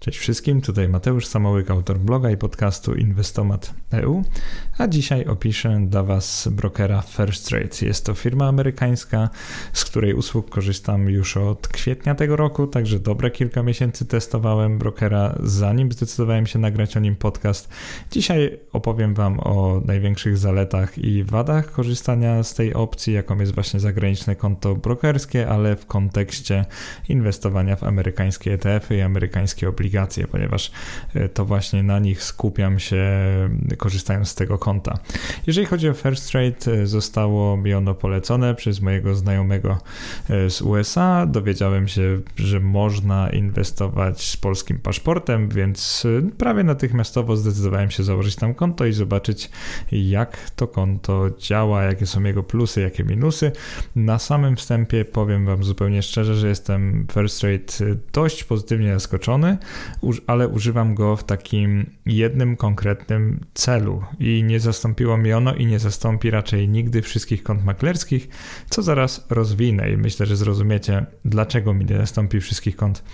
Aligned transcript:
Cześć 0.00 0.18
wszystkim, 0.18 0.60
tutaj 0.60 0.88
Mateusz 0.88 1.26
Samołyk, 1.26 1.70
autor 1.70 1.98
bloga 1.98 2.30
i 2.30 2.36
podcastu 2.36 2.94
Inwestomat.eu, 2.94 4.22
a 4.78 4.88
dzisiaj 4.88 5.24
opiszę 5.24 5.80
dla 5.86 6.02
Was 6.02 6.48
brokera 6.52 7.02
First 7.02 7.48
Trade. 7.48 7.68
Jest 7.82 8.06
to 8.06 8.14
firma 8.14 8.48
amerykańska, 8.48 9.28
z 9.72 9.84
której 9.84 10.14
usług 10.14 10.50
korzystam 10.50 11.08
już 11.08 11.36
od 11.36 11.68
kwietnia 11.68 12.14
tego 12.14 12.36
roku, 12.36 12.66
także 12.66 12.98
dobre 12.98 13.30
kilka 13.30 13.62
miesięcy 13.62 14.06
testowałem 14.06 14.78
brokera, 14.78 15.38
zanim 15.42 15.92
zdecydowałem 15.92 16.46
się 16.46 16.58
nagrać 16.58 16.96
o 16.96 17.00
nim 17.00 17.16
podcast. 17.16 17.68
Dzisiaj 18.10 18.58
opowiem 18.72 19.14
Wam 19.14 19.40
o 19.40 19.82
największych 19.84 20.38
zaletach 20.38 20.98
i 20.98 21.24
wadach 21.24 21.72
korzystania 21.72 22.42
z 22.42 22.54
tej 22.54 22.74
opcji, 22.74 23.12
jaką 23.12 23.38
jest 23.38 23.54
właśnie 23.54 23.80
zagraniczne 23.80 24.36
konto 24.36 24.74
brokerskie, 24.74 25.48
ale 25.48 25.76
w 25.76 25.86
kontekście 25.86 26.64
inwestowania 27.08 27.76
w 27.76 27.84
amerykańskie 27.84 28.52
ETF-y 28.52 28.96
i 28.96 29.00
amerykańskie 29.00 29.68
obligacje 29.68 29.89
ponieważ 30.30 30.70
e, 31.14 31.28
to 31.28 31.44
właśnie 31.44 31.82
na 31.82 31.98
nich 31.98 32.22
skupiam 32.22 32.78
się 32.78 33.04
korzystając 33.76 34.28
z 34.28 34.34
tego 34.34 34.58
konta. 34.58 34.98
Jeżeli 35.46 35.66
chodzi 35.66 35.88
o 35.88 35.92
First 35.92 36.32
Trade, 36.32 36.82
e, 36.82 36.86
zostało 36.86 37.56
mi 37.56 37.74
ono 37.74 37.94
polecone 37.94 38.54
przez 38.54 38.80
mojego 38.80 39.14
znajomego 39.14 39.78
e, 40.30 40.50
z 40.50 40.62
USA. 40.62 41.26
Dowiedziałem 41.26 41.88
się, 41.88 42.20
że 42.36 42.60
można 42.60 43.30
inwestować 43.30 44.24
z 44.24 44.36
polskim 44.36 44.78
paszportem, 44.78 45.48
więc 45.48 46.06
prawie 46.38 46.64
natychmiastowo 46.64 47.36
zdecydowałem 47.36 47.90
się 47.90 48.02
założyć 48.02 48.36
tam 48.36 48.54
konto 48.54 48.86
i 48.86 48.92
zobaczyć, 48.92 49.50
jak 49.92 50.50
to 50.50 50.66
konto 50.66 51.30
działa, 51.38 51.82
jakie 51.82 52.06
są 52.06 52.22
jego 52.22 52.42
plusy, 52.42 52.80
jakie 52.80 53.04
minusy. 53.04 53.52
Na 53.96 54.18
samym 54.18 54.56
wstępie 54.56 55.04
powiem 55.04 55.46
Wam 55.46 55.64
zupełnie 55.64 56.02
szczerze, 56.02 56.34
że 56.34 56.48
jestem 56.48 57.06
First 57.12 57.40
Trade 57.40 57.96
dość 58.12 58.44
pozytywnie 58.44 58.94
zaskoczony 58.94 59.58
ale 60.26 60.48
używam 60.48 60.94
go 60.94 61.16
w 61.16 61.24
takim 61.24 61.90
jednym 62.06 62.56
konkretnym 62.56 63.40
celu 63.54 64.02
i 64.18 64.42
nie 64.42 64.60
zastąpiło 64.60 65.16
mi 65.16 65.32
ono 65.32 65.54
i 65.54 65.66
nie 65.66 65.78
zastąpi 65.78 66.30
raczej 66.30 66.68
nigdy 66.68 67.02
wszystkich 67.02 67.42
kont 67.42 67.64
maklerskich, 67.64 68.28
co 68.70 68.82
zaraz 68.82 69.26
rozwinę 69.30 69.90
i 69.90 69.96
myślę, 69.96 70.26
że 70.26 70.36
zrozumiecie, 70.36 71.06
dlaczego 71.24 71.74
mi 71.74 71.84
nie 71.84 71.96
zastąpi 71.96 72.40
wszystkich 72.40 72.76
kont 72.76 73.04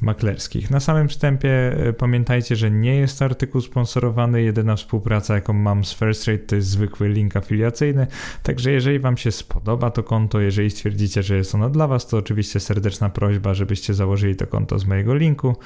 maklerskich. 0.00 0.70
Na 0.70 0.80
samym 0.80 1.08
wstępie 1.08 1.50
e, 1.50 1.92
pamiętajcie, 1.92 2.56
że 2.56 2.70
nie 2.70 2.96
jest 2.96 3.22
artykuł 3.22 3.60
sponsorowany, 3.60 4.42
jedyna 4.42 4.76
współpraca, 4.76 5.34
jaką 5.34 5.52
mam 5.52 5.84
z 5.84 5.94
First 5.94 6.28
Rate, 6.28 6.44
to 6.44 6.56
jest 6.56 6.68
zwykły 6.68 7.08
link 7.08 7.36
afiliacyjny, 7.36 8.06
także 8.42 8.72
jeżeli 8.72 8.98
Wam 8.98 9.16
się 9.16 9.32
spodoba 9.32 9.90
to 9.90 10.02
konto, 10.02 10.40
jeżeli 10.40 10.70
stwierdzicie, 10.70 11.22
że 11.22 11.36
jest 11.36 11.54
ono 11.54 11.70
dla 11.70 11.86
Was, 11.86 12.06
to 12.06 12.16
oczywiście 12.16 12.60
serdeczna 12.60 13.08
prośba, 13.10 13.54
żebyście 13.54 13.94
założyli 13.94 14.36
to 14.36 14.46
konto 14.46 14.78
z 14.78 14.86
mojego 14.86 15.14
linku. 15.14 15.56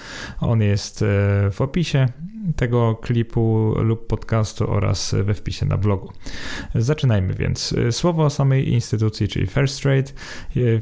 On 0.50 0.62
jest 0.62 1.02
e, 1.02 1.06
w 1.50 1.60
opisie 1.60 2.06
tego 2.56 2.94
klipu 2.94 3.74
lub 3.78 4.06
podcastu 4.06 4.70
oraz 4.70 5.14
we 5.22 5.34
wpisie 5.34 5.66
na 5.66 5.76
blogu. 5.76 6.12
Zaczynajmy 6.74 7.34
więc. 7.34 7.74
Słowo 7.90 8.24
o 8.24 8.30
samej 8.30 8.72
instytucji, 8.72 9.28
czyli 9.28 9.46
First 9.46 9.82
Trade. 9.82 10.12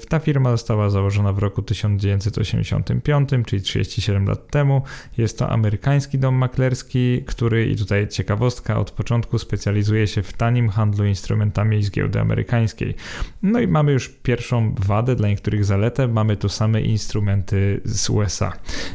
Ta 0.08 0.19
firma 0.19 0.50
została 0.50 0.91
założona 0.91 1.33
w 1.33 1.39
roku 1.39 1.62
1985, 1.62 3.28
czyli 3.46 3.62
37 3.62 4.27
lat 4.27 4.50
temu. 4.50 4.83
Jest 5.19 5.39
to 5.39 5.50
amerykański 5.50 6.19
dom 6.19 6.34
maklerski, 6.34 7.22
który, 7.27 7.66
i 7.66 7.77
tutaj 7.77 8.08
ciekawostka, 8.08 8.78
od 8.78 8.91
początku 8.91 9.39
specjalizuje 9.39 10.06
się 10.06 10.22
w 10.22 10.33
tanim 10.33 10.69
handlu 10.69 11.06
instrumentami 11.06 11.83
z 11.83 11.91
giełdy 11.91 12.20
amerykańskiej. 12.20 12.94
No 13.42 13.61
i 13.61 13.66
mamy 13.66 13.92
już 13.92 14.08
pierwszą 14.08 14.74
wadę, 14.78 15.16
dla 15.16 15.28
niektórych 15.28 15.64
zaletę, 15.64 16.08
mamy 16.08 16.36
tu 16.36 16.48
same 16.48 16.80
instrumenty 16.80 17.80
z 17.84 18.11
USA. 18.11 18.52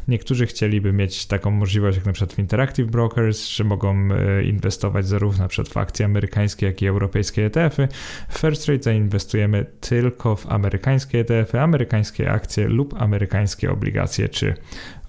Niektórzy 0.07 0.47
chcieliby 0.63 0.93
mieć 0.93 1.25
taką 1.25 1.51
możliwość, 1.51 1.97
jak 1.97 2.05
na 2.05 2.13
przykład 2.13 2.33
w 2.33 2.39
Interactive 2.39 2.87
Brokers, 2.87 3.47
że 3.47 3.63
mogą 3.63 4.09
e, 4.11 4.43
inwestować 4.43 5.07
zarówno 5.07 5.47
przed 5.47 5.69
w 5.69 5.77
akcje 5.77 6.05
amerykańskie, 6.05 6.65
jak 6.65 6.81
i 6.81 6.87
europejskie 6.87 7.45
ETF-y. 7.45 7.87
W 8.29 8.37
First 8.37 8.65
Trade 8.65 8.83
zainwestujemy 8.83 9.65
tylko 9.79 10.35
w 10.35 10.51
amerykańskie 10.51 11.19
ETF-y, 11.19 11.59
amerykańskie 11.59 12.31
akcje 12.31 12.67
lub 12.67 13.01
amerykańskie 13.01 13.71
obligacje 13.71 14.29
czy 14.29 14.53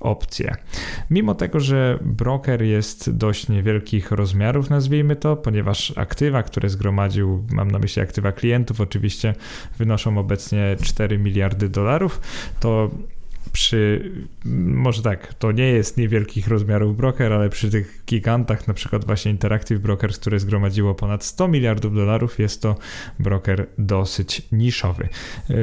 opcje. 0.01 0.57
Mimo 1.11 1.35
tego, 1.35 1.61
że 1.61 1.99
broker 2.03 2.63
jest 2.63 3.17
dość 3.17 3.49
niewielkich 3.49 4.11
rozmiarów, 4.11 4.71
nazwijmy 4.71 5.17
to, 5.17 5.37
ponieważ 5.37 5.93
aktywa, 5.97 6.43
które 6.43 6.69
zgromadził, 6.69 7.47
mam 7.53 7.71
na 7.71 7.79
myśli 7.79 8.03
aktywa 8.03 8.33
klientów, 8.33 8.81
oczywiście 8.81 9.35
wynoszą 9.79 10.19
obecnie 10.19 10.77
4 10.83 11.19
miliardy 11.19 11.69
dolarów, 11.69 12.21
to 12.61 12.91
przy, 13.55 14.13
może 14.75 15.03
tak, 15.03 15.35
to 15.35 15.53
nie 15.53 15.65
jest 15.65 15.97
niewielkich 15.97 16.49
rozmiarów 16.49 16.97
broker, 16.97 17.33
ale 17.33 17.49
przy 17.49 17.71
tych 17.71 18.05
gigantach, 18.07 18.69
na 18.69 18.75
przykład 18.75 19.05
właśnie 19.05 19.31
Interactive 19.31 19.79
Brokers, 19.81 20.19
które 20.19 20.39
zgromadziło 20.39 20.95
ponad 20.95 21.25
100 21.25 21.49
miliardów 21.49 21.95
dolarów, 21.95 22.39
jest 22.39 22.63
to 22.63 22.77
broker 23.19 23.67
dosyć 23.79 24.43
niszowy. 24.53 25.09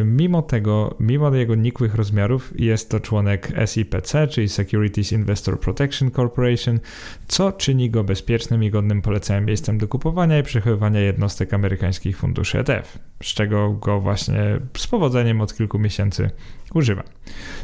Mimo 0.05 0.41
tego, 0.41 0.95
mimo 0.99 1.35
jego 1.35 1.55
nikłych 1.55 1.95
rozmiarów, 1.95 2.53
jest 2.59 2.89
to 2.89 2.99
członek 2.99 3.51
SIPC, 3.65 4.27
czyli 4.29 4.49
Securities 4.49 5.11
Investor 5.11 5.59
Protection 5.59 6.11
Corporation, 6.11 6.79
co 7.27 7.51
czyni 7.51 7.89
go 7.89 8.03
bezpiecznym 8.03 8.63
i 8.63 8.71
godnym 8.71 9.01
polecenia 9.01 9.41
miejscem 9.41 9.77
do 9.77 9.87
kupowania 9.87 10.39
i 10.39 10.43
przechowywania 10.43 10.99
jednostek 10.99 11.53
amerykańskich 11.53 12.17
funduszy 12.17 12.59
ETF, 12.59 13.10
z 13.21 13.25
czego 13.25 13.71
go 13.71 13.99
właśnie 13.99 14.59
z 14.77 14.87
powodzeniem 14.87 15.41
od 15.41 15.55
kilku 15.55 15.79
miesięcy 15.79 16.29
używam. 16.73 17.05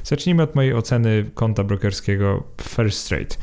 Zacznijmy 0.03 0.44
od 0.44 0.56
mojej 0.56 0.73
oceny 0.73 1.25
konta 1.34 1.63
brokerskiego 1.63 2.44
First 2.62 3.09
Trade. 3.09 3.35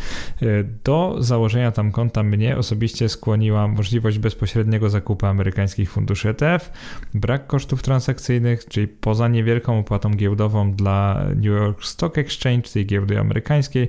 Do 0.84 1.16
założenia 1.19 1.72
tam 1.72 1.92
konta 1.92 2.22
mnie 2.22 2.56
osobiście 2.56 3.08
skłoniła 3.08 3.69
możliwość 3.69 4.19
bezpośredniego 4.19 4.91
zakupu 4.91 5.26
amerykańskich 5.26 5.91
funduszy 5.91 6.28
ETF, 6.28 6.72
brak 7.14 7.47
kosztów 7.47 7.82
transakcyjnych, 7.82 8.64
czyli 8.64 8.88
poza 8.88 9.28
niewielką 9.28 9.78
opłatą 9.78 10.10
giełdową 10.10 10.72
dla 10.72 11.25
New 11.34 11.44
York 11.44 11.84
Stock 11.84 12.19
Exchange, 12.19 12.69
tej 12.69 12.86
giełdy 12.86 13.19
amerykańskiej, 13.19 13.88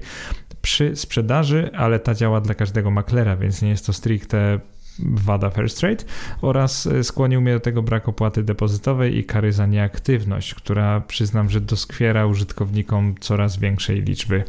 przy 0.62 0.96
sprzedaży, 0.96 1.70
ale 1.74 2.00
ta 2.00 2.14
działa 2.14 2.42
dla 2.42 2.54
każdego 2.54 2.92
maklera, 2.92 3.36
więc 3.36 3.62
nie 3.62 3.70
jest 3.70 3.86
to 3.86 3.94
stricte 3.94 4.60
wada 5.00 5.50
First 5.50 5.80
Trade 5.80 6.04
oraz 6.42 6.88
e, 6.88 7.04
skłonił 7.04 7.42
mnie 7.42 7.54
do 7.54 7.60
tego 7.60 7.84
brak 7.84 8.10
opłaty 8.10 8.44
depozytowej 8.44 9.18
i 9.18 9.24
kary 9.24 9.52
za 9.52 9.66
nieaktywność, 9.66 10.56
która 10.56 11.02
przyznam, 11.02 11.50
że 11.50 11.62
doskwiera 11.62 12.26
użytkownikom 12.26 13.16
coraz 13.20 13.58
większej 13.58 14.02
liczby 14.02 14.44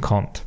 kont. 0.00 0.46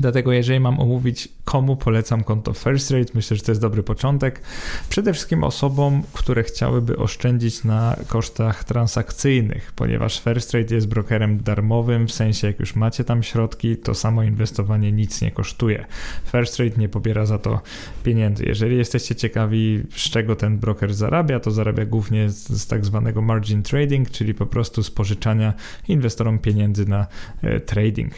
Dlatego 0.00 0.32
jeżeli 0.32 0.60
mam 0.60 0.80
omówić 0.80 1.28
komu 1.44 1.76
polecam 1.76 2.24
konto 2.24 2.52
First 2.52 2.90
Rate. 2.90 3.12
Myślę, 3.14 3.36
że 3.36 3.42
to 3.42 3.52
jest 3.52 3.60
dobry 3.60 3.82
początek. 3.82 4.40
Przede 4.88 5.12
wszystkim 5.12 5.44
osobom, 5.44 6.02
które 6.12 6.42
chciałyby 6.42 6.96
oszczędzić 6.96 7.64
na 7.64 7.96
kosztach 8.08 8.64
transakcyjnych, 8.64 9.72
ponieważ 9.76 10.20
First 10.20 10.54
Rate 10.54 10.74
jest 10.74 10.88
brokerem 10.88 11.42
darmowym, 11.42 12.06
w 12.08 12.12
sensie 12.12 12.46
jak 12.46 12.60
już 12.60 12.76
macie 12.76 13.04
tam 13.04 13.22
środki, 13.22 13.76
to 13.76 13.94
samo 13.94 14.22
inwestowanie 14.22 14.92
nic 14.92 15.20
nie 15.20 15.30
kosztuje. 15.30 15.84
First 16.32 16.58
Rate 16.58 16.80
nie 16.80 16.88
pobiera 16.88 17.26
za 17.26 17.38
to 17.38 17.60
pieniędzy. 18.04 18.44
Jeżeli 18.44 18.76
jesteście 18.76 19.14
ciekawi, 19.14 19.82
z 19.90 20.10
czego 20.10 20.36
ten 20.36 20.58
broker 20.58 20.94
zarabia, 20.94 21.40
to 21.40 21.50
zarabia 21.50 21.84
głównie 21.84 22.30
z, 22.30 22.66
tak 22.66 22.84
zwanego 22.84 23.22
margin 23.22 23.62
trading, 23.62 24.10
czyli 24.10 24.34
po 24.34 24.46
prostu 24.46 24.82
z 24.82 24.90
pożyczania 24.90 25.54
inwestorom 25.88 26.38
pieniędzy 26.38 26.86
na 26.86 27.06
e, 27.42 27.60
trading. 27.60 28.12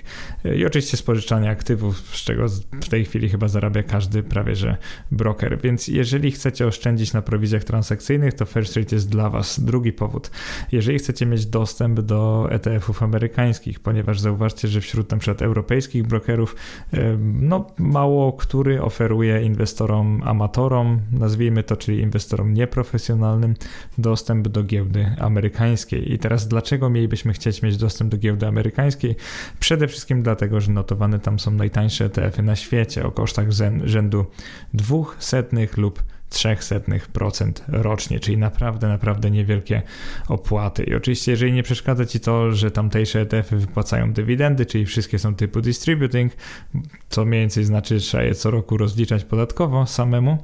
E, 0.44 0.56
I 0.56 0.66
oczywiście 0.66 0.96
z 0.96 1.02
pożyczania 1.02 1.50
aktywów, 1.50 2.16
z 2.16 2.24
czego 2.24 2.46
w 2.72 2.88
tej 2.88 3.04
chwili 3.04 3.13
chwili 3.14 3.28
chyba 3.28 3.48
zarabia 3.48 3.82
każdy 3.82 4.22
prawie 4.22 4.56
że 4.56 4.76
broker. 5.10 5.60
Więc 5.60 5.88
jeżeli 5.88 6.30
chcecie 6.30 6.66
oszczędzić 6.66 7.12
na 7.12 7.22
prowizjach 7.22 7.64
transakcyjnych, 7.64 8.34
to 8.34 8.44
First 8.44 8.74
Trade 8.74 8.96
jest 8.96 9.08
dla 9.08 9.30
Was. 9.30 9.60
Drugi 9.60 9.92
powód. 9.92 10.30
Jeżeli 10.72 10.98
chcecie 10.98 11.26
mieć 11.26 11.46
dostęp 11.46 12.00
do 12.00 12.48
ETF-ów 12.50 13.02
amerykańskich, 13.02 13.80
ponieważ 13.80 14.20
zauważcie, 14.20 14.68
że 14.68 14.80
wśród 14.80 15.10
na 15.10 15.18
przykład 15.18 15.42
europejskich 15.42 16.06
brokerów, 16.06 16.56
no 17.22 17.66
mało 17.78 18.32
który 18.32 18.82
oferuje 18.82 19.42
inwestorom 19.42 20.22
amatorom, 20.24 21.00
nazwijmy 21.12 21.62
to, 21.62 21.76
czyli 21.76 22.00
inwestorom 22.00 22.54
nieprofesjonalnym, 22.54 23.54
dostęp 23.98 24.48
do 24.48 24.64
giełdy 24.64 25.16
amerykańskiej. 25.18 26.12
I 26.12 26.18
teraz 26.18 26.48
dlaczego 26.48 26.90
mielibyśmy 26.90 27.32
chcieć 27.32 27.62
mieć 27.62 27.76
dostęp 27.76 28.10
do 28.10 28.18
giełdy 28.18 28.46
amerykańskiej? 28.46 29.16
Przede 29.60 29.88
wszystkim 29.88 30.22
dlatego, 30.22 30.60
że 30.60 30.72
notowane 30.72 31.18
tam 31.18 31.38
są 31.38 31.50
najtańsze 31.50 32.04
ETF-y 32.04 32.42
na 32.42 32.56
świecie 32.56 33.03
o 33.04 33.10
kosztach 33.10 33.46
rzędu 33.84 34.26
200 34.74 35.44
lub 35.76 36.02
0,03% 36.34 37.52
rocznie, 37.68 38.20
czyli 38.20 38.38
naprawdę, 38.38 38.88
naprawdę 38.88 39.30
niewielkie 39.30 39.82
opłaty. 40.28 40.84
I 40.84 40.94
oczywiście, 40.94 41.30
jeżeli 41.30 41.52
nie 41.52 41.62
przeszkadza 41.62 42.06
Ci 42.06 42.20
to, 42.20 42.52
że 42.52 42.70
tamtejsze 42.70 43.20
ETF-y 43.20 43.56
wypłacają 43.56 44.12
dywidendy, 44.12 44.66
czyli 44.66 44.86
wszystkie 44.86 45.18
są 45.18 45.34
typu 45.34 45.60
distributing, 45.60 46.32
co 47.08 47.24
mniej 47.24 47.40
więcej 47.40 47.64
znaczy, 47.64 48.00
że 48.00 48.06
trzeba 48.06 48.22
je 48.22 48.34
co 48.34 48.50
roku 48.50 48.76
rozliczać 48.76 49.24
podatkowo 49.24 49.86
samemu, 49.86 50.38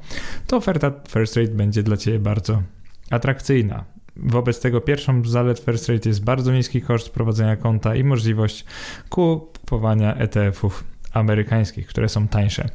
to 0.46 0.56
oferta 0.56 0.92
First 1.08 1.36
Rate 1.36 1.52
będzie 1.52 1.82
dla 1.82 1.96
Ciebie 1.96 2.18
bardzo 2.18 2.62
atrakcyjna. 3.10 3.84
Wobec 4.16 4.60
tego 4.60 4.80
pierwszą 4.80 5.24
z 5.24 5.28
zalet 5.28 5.58
First 5.58 5.88
Rate 5.88 6.08
jest 6.08 6.24
bardzo 6.24 6.52
niski 6.52 6.82
koszt 6.82 7.10
prowadzenia 7.10 7.56
konta 7.56 7.94
i 7.94 8.04
możliwość 8.04 8.64
kupowania 9.08 10.14
ETF-ów 10.14 10.84
amerykańskich, 11.12 11.86
które 11.86 12.08
są 12.08 12.28
tańsze. 12.28 12.68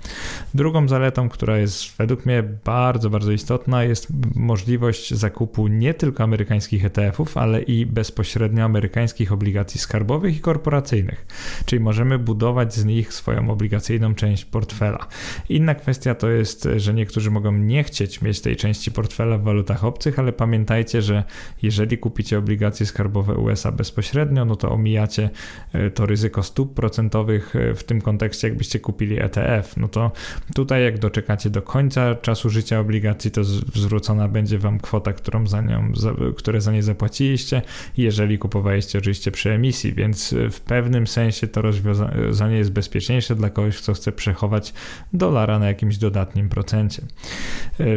Drugą 0.53 0.87
zaletą, 0.87 1.29
która 1.29 1.57
jest 1.57 1.97
według 1.97 2.25
mnie 2.25 2.43
bardzo, 2.65 3.09
bardzo 3.09 3.31
istotna, 3.31 3.83
jest 3.83 4.07
możliwość 4.35 5.13
zakupu 5.13 5.67
nie 5.67 5.93
tylko 5.93 6.23
amerykańskich 6.23 6.85
ETF-ów, 6.85 7.37
ale 7.37 7.61
i 7.61 7.85
bezpośrednio 7.85 8.63
amerykańskich 8.63 9.31
obligacji 9.31 9.79
skarbowych 9.79 10.37
i 10.37 10.39
korporacyjnych. 10.39 11.25
Czyli 11.65 11.79
możemy 11.79 12.19
budować 12.19 12.73
z 12.73 12.85
nich 12.85 13.13
swoją 13.13 13.49
obligacyjną 13.49 14.15
część 14.15 14.45
portfela. 14.45 15.07
Inna 15.49 15.75
kwestia 15.75 16.15
to 16.15 16.29
jest, 16.29 16.67
że 16.77 16.93
niektórzy 16.93 17.31
mogą 17.31 17.51
nie 17.51 17.83
chcieć 17.83 18.21
mieć 18.21 18.41
tej 18.41 18.55
części 18.55 18.91
portfela 18.91 19.37
w 19.37 19.43
walutach 19.43 19.85
obcych, 19.85 20.19
ale 20.19 20.33
pamiętajcie, 20.33 21.01
że 21.01 21.23
jeżeli 21.61 21.97
kupicie 21.97 22.37
obligacje 22.37 22.85
skarbowe 22.85 23.35
USA 23.35 23.71
bezpośrednio, 23.71 24.45
no 24.45 24.55
to 24.55 24.71
omijacie 24.71 25.29
e, 25.73 25.91
to 25.91 26.05
ryzyko 26.05 26.43
stóp 26.43 26.73
procentowych 26.73 27.55
e, 27.55 27.73
w 27.73 27.83
tym 27.83 28.01
kontekście 28.01 28.24
kontekście, 28.25 28.47
jakbyście 28.47 28.79
kupili 28.79 29.19
ETF, 29.19 29.77
no 29.77 29.87
to 29.87 30.11
tutaj 30.55 30.83
jak 30.83 30.99
doczekacie 30.99 31.49
do 31.49 31.61
końca 31.61 32.15
czasu 32.15 32.49
życia 32.49 32.79
obligacji, 32.79 33.31
to 33.31 33.43
zwrócona 33.43 34.27
będzie 34.27 34.59
wam 34.59 34.79
kwota, 34.79 35.13
którą 35.13 35.47
za 35.47 35.61
nią, 35.61 35.91
za, 35.95 36.13
które 36.37 36.61
za 36.61 36.71
nie 36.71 36.83
zapłaciliście, 36.83 37.61
jeżeli 37.97 38.37
kupowaliście 38.37 38.99
oczywiście 38.99 39.31
przy 39.31 39.51
emisji, 39.51 39.93
więc 39.93 40.35
w 40.51 40.59
pewnym 40.59 41.07
sensie 41.07 41.47
to 41.47 41.61
rozwiązanie 41.61 42.57
jest 42.57 42.71
bezpieczniejsze 42.71 43.35
dla 43.35 43.49
kogoś, 43.49 43.77
kto 43.77 43.93
chce 43.93 44.11
przechować 44.11 44.73
dolara 45.13 45.59
na 45.59 45.67
jakimś 45.67 45.97
dodatnim 45.97 46.49
procencie. 46.49 47.01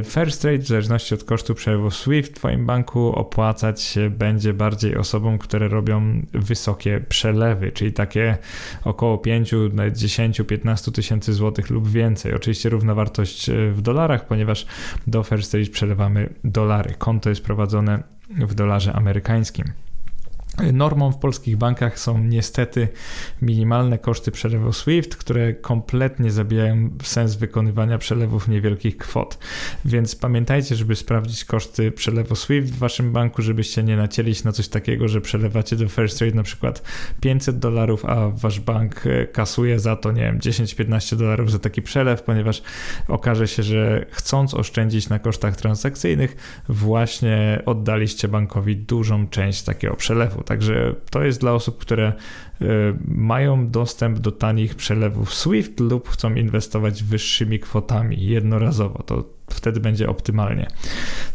First 0.05 0.43
Trade 0.43 0.59
w 0.59 0.67
zależności 0.67 1.15
od 1.15 1.25
kosztu 1.25 1.55
przelewu 1.55 1.91
SWIFT 1.91 2.33
w 2.33 2.35
Twoim 2.35 2.67
banku 2.67 3.13
opłacać 3.13 3.83
się 3.83 4.11
będzie 4.11 4.53
bardziej 4.55 4.97
osobom, 4.97 5.39
które 5.39 5.69
robią 5.69 6.23
wysokie 6.33 7.01
przelewy, 7.09 7.73
czyli 7.73 7.93
takie 7.93 8.39
około 8.85 9.19
5, 9.19 9.55
nawet 9.73 9.97
10 9.97 10.18
10-15 10.19 10.93
tysięcy 10.93 11.33
złotych 11.33 11.71
lub 11.71 11.89
więcej. 11.89 12.35
Oczywiście 12.35 12.69
równowartość 12.69 13.49
e, 13.49 13.71
w 13.73 13.83
dolarach, 13.83 14.27
ponieważ 14.27 14.67
do 15.07 15.23
First 15.23 15.49
Stage 15.49 15.67
przelewamy 15.67 16.29
dolary. 16.45 16.95
Konto 16.99 17.29
jest 17.29 17.45
prowadzone 17.45 18.03
w 18.31 18.55
dolarze 18.55 18.93
amerykańskim. 18.93 19.65
Normą 20.73 21.13
w 21.13 21.19
polskich 21.19 21.57
bankach 21.57 21.99
są 21.99 22.19
niestety 22.19 22.89
minimalne 23.43 23.99
koszty 23.99 24.31
przelewu 24.31 24.73
SWIFT, 24.73 25.17
które 25.17 25.55
kompletnie 25.55 26.31
zabijają 26.31 26.91
sens 27.03 27.35
wykonywania 27.35 27.99
przelewów 27.99 28.49
niewielkich 28.49 28.97
kwot. 28.97 29.39
Więc 29.85 30.17
pamiętajcie, 30.17 30.77
żeby 30.77 30.97
sprawdzić 30.97 31.45
koszty 31.45 31.93
przelewu 31.93 32.37
SWIFT 32.37 32.71
w 32.71 32.79
waszym 32.79 33.13
banku, 33.13 33.43
żebyście 33.43 33.83
nie 33.83 33.97
nacięli 33.97 34.35
się 34.35 34.43
na 34.45 34.53
coś 34.53 34.69
takiego, 34.69 35.09
że 35.09 35.21
przelewacie 35.21 35.77
do 35.77 35.89
First 35.89 36.19
Trade 36.19 36.37
na 36.37 36.43
przykład 36.43 36.83
500 37.21 37.59
dolarów, 37.59 38.05
a 38.05 38.29
wasz 38.29 38.61
bank 38.61 39.07
e, 39.07 39.27
kasuje 39.27 39.79
za 39.81 39.97
to, 39.97 40.13
nie 40.13 40.23
wiem, 40.23 40.39
10-15 40.39 41.17
dolarów 41.17 41.53
za 41.53 41.59
taki 41.59 41.83
przelew, 41.83 42.23
ponieważ 42.23 42.63
okaże 43.09 43.49
się, 43.49 43.63
że 43.63 44.07
chcąc 44.11 44.55
oszczędzić 44.55 45.09
na 45.09 45.19
kosztach 45.19 45.57
transakcyjnych, 45.57 46.37
właśnie 46.69 47.63
oddaliście 47.67 48.29
bankowi 48.29 48.77
dużą 48.77 49.29
część 49.29 49.63
takiego 49.63 49.97
przelewu. 49.97 50.43
Także 50.49 50.95
to 51.11 51.23
jest 51.23 51.41
dla 51.41 51.53
osób, 51.53 51.79
które 51.79 52.07
e, 52.07 52.65
mają 53.05 53.71
dostęp 53.71 54.19
do 54.19 54.33
tanich 54.33 54.75
przelewów 54.75 55.35
SWIFT 55.35 55.81
lub 55.81 56.09
chcą 56.09 56.35
inwestować 56.35 57.03
wyższymi 57.03 57.59
kwotami 57.59 58.27
jednorazowo. 58.27 59.03
To 59.03 59.25
wtedy 59.51 59.81
będzie 59.81 60.09
optymalnie. 60.09 60.67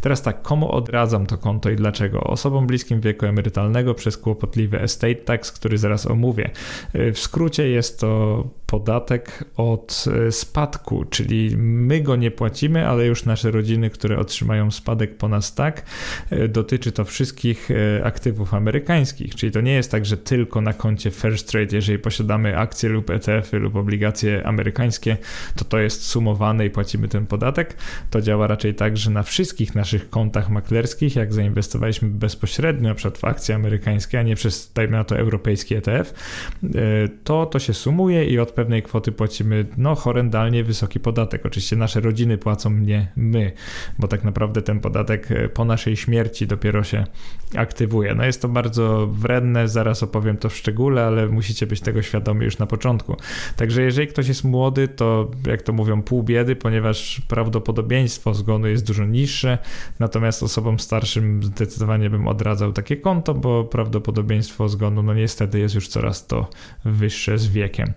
Teraz 0.02 0.22
tak, 0.22 0.42
komu 0.42 0.72
odradzam 0.72 1.26
to 1.26 1.38
konto 1.38 1.70
i 1.70 1.76
dlaczego? 1.76 2.24
Osobom 2.24 2.68
bliskim 2.68 3.02
wieku 3.02 3.26
emerytalnego 3.26 3.94
przez 3.94 4.18
kłopotliwy 4.18 4.82
estate 4.82 5.16
tax, 5.16 5.52
który 5.52 5.78
zaraz 5.78 6.06
omówię. 6.06 6.50
W 6.94 7.20
skrócie 7.20 7.70
jest 7.70 8.00
to 8.00 8.44
podatek 8.74 9.44
od 9.58 10.06
e, 10.28 10.32
spadku, 10.32 11.06
czyli 11.06 11.58
my 11.58 12.02
go 12.02 12.16
nie 12.16 12.32
płacimy, 12.32 12.88
ale 12.88 13.06
już 13.06 13.26
nasze 13.26 13.52
rodziny, 13.52 13.90
które 13.90 14.20
otrzymają 14.20 14.72
spadek 14.72 15.18
po 15.18 15.28
nas 15.28 15.56
tak, 15.56 15.86
e, 16.30 16.48
dotyczy 16.48 16.92
to 16.92 17.06
wszystkich 17.06 17.70
e, 17.72 18.06
aktywów 18.06 18.54
amerykańskich, 18.54 19.36
czyli 19.36 19.52
to 19.52 19.62
nie 19.62 19.74
jest 19.74 19.92
tak, 19.92 20.06
że 20.06 20.18
tylko 20.18 20.62
na 20.62 20.74
koncie 20.74 21.12
First 21.12 21.52
Trade, 21.52 21.76
jeżeli 21.76 22.00
posiadamy 22.00 22.58
akcje 22.58 22.90
lub 22.90 23.10
ETF-y 23.10 23.60
lub 23.60 23.76
obligacje 23.76 24.48
amerykańskie, 24.48 25.18
to 25.56 25.66
to 25.66 25.80
jest 25.80 26.06
sumowane 26.06 26.66
i 26.66 26.70
płacimy 26.70 27.08
ten 27.08 27.26
podatek, 27.26 27.78
to 28.10 28.22
działa 28.22 28.48
raczej 28.48 28.76
tak, 28.76 28.98
że 28.98 29.12
na 29.12 29.24
wszystkich 29.24 29.76
naszych 29.76 30.10
kontach 30.10 30.50
maklerskich, 30.50 31.16
jak 31.16 31.34
zainwestowaliśmy 31.34 32.10
bezpośrednio 32.10 32.90
na 32.90 32.96
przykład 32.96 33.18
w 33.18 33.26
akcje 33.26 33.56
amerykańskie, 33.56 34.20
a 34.20 34.24
nie 34.24 34.36
przez, 34.36 34.72
dajmy 34.76 34.98
na 34.98 35.04
to, 35.04 35.18
europejski 35.18 35.76
ETF, 35.76 36.14
to 37.24 37.46
to 37.46 37.60
się 37.60 37.74
sumuje 37.74 38.26
i 38.26 38.40
od 38.40 38.52
pewnej 38.64 38.84
kwoty 38.84 39.12
płacimy 39.12 39.66
no 39.78 39.96
horrendalnie 39.96 40.64
wysoki 40.64 41.00
podatek. 41.00 41.46
Oczywiście 41.46 41.76
nasze 41.76 42.00
rodziny 42.00 42.38
płacą, 42.38 42.70
nie 42.70 43.12
my, 43.16 43.52
bo 44.00 44.08
tak 44.08 44.24
naprawdę 44.24 44.62
ten 44.62 44.80
podatek 44.80 45.32
e, 45.32 45.50
po 45.50 45.66
naszej 45.66 45.98
śmierci 45.98 46.48
dopiero 46.48 46.84
się 46.84 47.04
aktywuje. 47.56 48.16
No 48.16 48.26
jest 48.26 48.42
to 48.42 48.48
bardzo 48.48 49.08
wredne, 49.08 49.68
zaraz 49.68 50.04
opowiem 50.04 50.38
to 50.38 50.50
w 50.50 50.56
szczególe, 50.56 51.06
ale 51.06 51.28
musicie 51.28 51.68
być 51.68 51.82
tego 51.82 52.02
świadomi 52.02 52.46
już 52.46 52.58
na 52.58 52.66
początku. 52.66 53.16
Także 53.56 53.82
jeżeli 53.82 54.08
ktoś 54.08 54.28
jest 54.28 54.44
młody, 54.44 54.88
to 54.88 55.32
jak 55.48 55.62
to 55.62 55.74
mówią, 55.74 56.02
pół 56.02 56.24
biedy, 56.24 56.56
ponieważ 56.56 57.22
prawdopodobieństwo 57.28 58.34
zgonu 58.34 58.68
jest 58.68 58.88
dużo 58.88 59.06
niższe, 59.06 59.58
natomiast 60.00 60.44
osobom 60.44 60.80
starszym 60.80 61.44
zdecydowanie 61.44 62.10
bym 62.10 62.28
odradzał 62.28 62.74
takie 62.74 62.98
konto, 62.98 63.34
bo 63.34 63.64
prawdopodobieństwo 63.64 64.70
zgonu 64.70 65.04
no 65.04 65.14
niestety 65.14 65.60
jest 65.60 65.76
już 65.76 65.88
coraz 65.88 66.28
to 66.28 66.50
wyższe 66.86 67.38
z 67.38 67.48
wiekiem. 67.48 67.94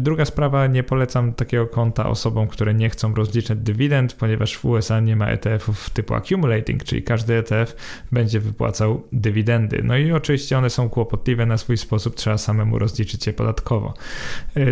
Druga 0.00 0.24
sprawa, 0.24 0.66
nie 0.66 0.82
polecam 0.82 1.34
takiego 1.34 1.66
konta 1.66 2.08
osobom, 2.08 2.48
które 2.48 2.74
nie 2.74 2.90
chcą 2.90 3.14
rozliczać 3.14 3.58
dywidend, 3.58 4.12
ponieważ 4.12 4.56
w 4.56 4.64
USA 4.64 5.00
nie 5.00 5.16
ma 5.16 5.26
ETF-ów 5.26 5.90
typu 5.90 6.14
accumulating, 6.14 6.84
czyli 6.84 7.02
każdy 7.02 7.34
ETF 7.34 7.76
będzie 8.12 8.40
wypłacał 8.40 9.02
dywidendy. 9.12 9.82
No 9.84 9.96
i 9.96 10.12
oczywiście 10.12 10.58
one 10.58 10.70
są 10.70 10.88
kłopotliwe 10.88 11.46
na 11.46 11.58
swój 11.58 11.76
sposób, 11.76 12.14
trzeba 12.14 12.38
samemu 12.38 12.78
rozliczyć 12.78 13.26
je 13.26 13.32
podatkowo. 13.32 13.94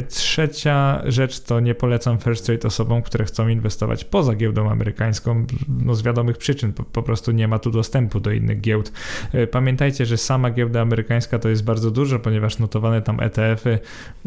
Trzecia 0.08 1.02
rzecz 1.06 1.40
to 1.40 1.60
nie 1.60 1.74
polecam 1.74 2.19
first 2.19 2.46
trade 2.46 2.69
osobom, 2.69 3.02
które 3.02 3.24
chcą 3.24 3.48
inwestować 3.48 4.04
poza 4.04 4.34
giełdą 4.34 4.70
amerykańską, 4.70 5.46
no 5.69 5.94
z 5.94 6.02
wiadomych 6.02 6.38
przyczyn, 6.38 6.72
po, 6.72 6.84
po, 6.84 7.02
prostu 7.02 7.32
nie 7.32 7.48
ma 7.48 7.58
tu 7.58 7.70
dostępu 7.70 8.20
do 8.20 8.32
innych 8.32 8.60
giełd. 8.60 8.92
E, 9.32 9.46
pamiętajcie, 9.46 10.06
że 10.06 10.16
sama 10.16 10.50
giełda 10.50 10.81
amerykańska 10.81 11.38
to 11.38 11.48
jest 11.48 11.64
bardzo 11.64 11.90
dużo, 11.90 12.19
ponieważ 12.19 12.58
notowane 12.58 13.02
tam 13.02 13.20
ETF-y 13.20 13.78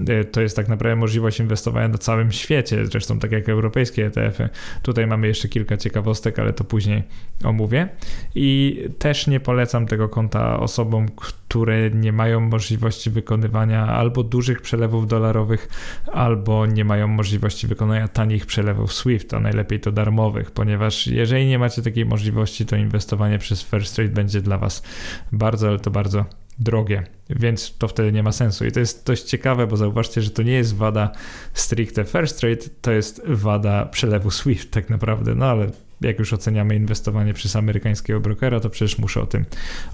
e, 0.08 0.24
to 0.24 0.42
jest 0.42 0.56
tak 0.56 0.68
naprawdę 0.68 0.81
możliwość 0.96 1.40
inwestowania 1.40 1.88
na 1.88 1.98
całym 1.98 2.32
świecie, 2.32 2.86
zresztą 2.86 3.20
tak 3.20 3.32
jak 3.32 3.50
europejskie 3.50 4.06
ETF-y. 4.06 4.50
Tutaj 4.82 5.08
mamy 5.08 5.28
jeszcze 5.28 5.50
kilka 5.50 5.78
ciekawostek, 5.78 6.40
ale 6.40 6.54
to 6.54 6.64
później 6.64 7.04
omówię. 7.44 7.90
I 8.36 8.80
też 9.00 9.28
nie 9.28 9.40
polecam 9.40 9.86
tego 9.86 10.10
konta 10.10 10.60
osobom, 10.60 11.06
które 11.16 11.90
nie 11.90 12.14
mają 12.14 12.40
możliwości 12.40 13.10
wykonywania 13.10 13.88
albo 13.88 14.24
dużych 14.24 14.62
przelewów 14.62 15.08
dolarowych, 15.08 15.70
albo 16.12 16.66
nie 16.66 16.86
mają 16.86 17.08
możliwości 17.08 17.68
wykonania 17.68 18.08
tanich 18.08 18.46
przelewów 18.46 18.94
SWIFT, 18.94 19.34
a 19.34 19.40
najlepiej 19.40 19.80
to 19.80 19.92
darmowych, 19.92 20.52
ponieważ 20.52 21.08
jeżeli 21.08 21.48
nie 21.48 21.60
macie 21.60 21.82
takiej 21.82 22.06
możliwości, 22.06 22.66
to 22.66 22.76
inwestowanie 22.76 23.38
przez 23.38 23.64
First 23.64 23.96
Trade 23.96 24.12
będzie 24.12 24.42
dla 24.42 24.58
Was 24.58 24.84
bardzo, 25.32 25.68
ale 25.68 25.80
to 25.80 25.92
bardzo 25.92 26.41
drogie, 26.62 27.04
więc 27.30 27.78
to 27.78 27.88
wtedy 27.88 28.12
nie 28.12 28.24
ma 28.24 28.32
sensu. 28.32 28.66
I 28.66 28.72
to 28.72 28.80
jest 28.80 29.06
dość 29.06 29.24
ciekawe, 29.24 29.68
bo 29.68 29.78
zauważcie, 29.78 30.22
że 30.22 30.30
to 30.30 30.44
nie 30.44 30.54
jest 30.54 30.76
wada 30.76 31.12
stricte 31.54 32.06
First 32.06 32.40
Trade, 32.40 32.62
to 32.82 32.92
jest 32.92 33.22
wada 33.28 33.86
przelewu 33.86 34.32
SWIFT 34.32 34.72
tak 34.72 34.90
naprawdę, 34.90 35.36
no 35.36 35.46
ale 35.46 35.72
jak 36.02 36.20
już 36.20 36.34
oceniamy 36.34 36.76
inwestowanie 36.76 37.34
przez 37.34 37.56
amerykańskiego 37.56 38.20
brokera, 38.20 38.60
to 38.60 38.70
przecież 38.70 38.98
muszę 38.98 39.22
o 39.22 39.26
tym 39.26 39.46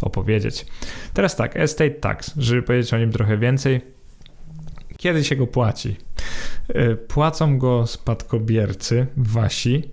opowiedzieć. 0.01 0.65
Teraz 1.13 1.35
tak, 1.35 1.57
estate 1.57 1.91
tax, 1.91 2.33
żeby 2.37 2.63
powiedzieć 2.63 2.93
o 2.93 2.97
nim 2.97 3.11
trochę 3.11 3.37
więcej. 3.37 3.81
Kiedy 4.97 5.23
się 5.23 5.35
go 5.35 5.47
płaci? 5.47 5.95
E, 6.67 6.95
płacą 6.95 7.57
go 7.57 7.87
spadkobiercy, 7.87 9.07
wasi, 9.17 9.83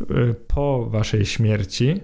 e, 0.00 0.34
po 0.34 0.86
waszej 0.86 1.26
śmierci 1.26 1.90
Y, 1.90 2.00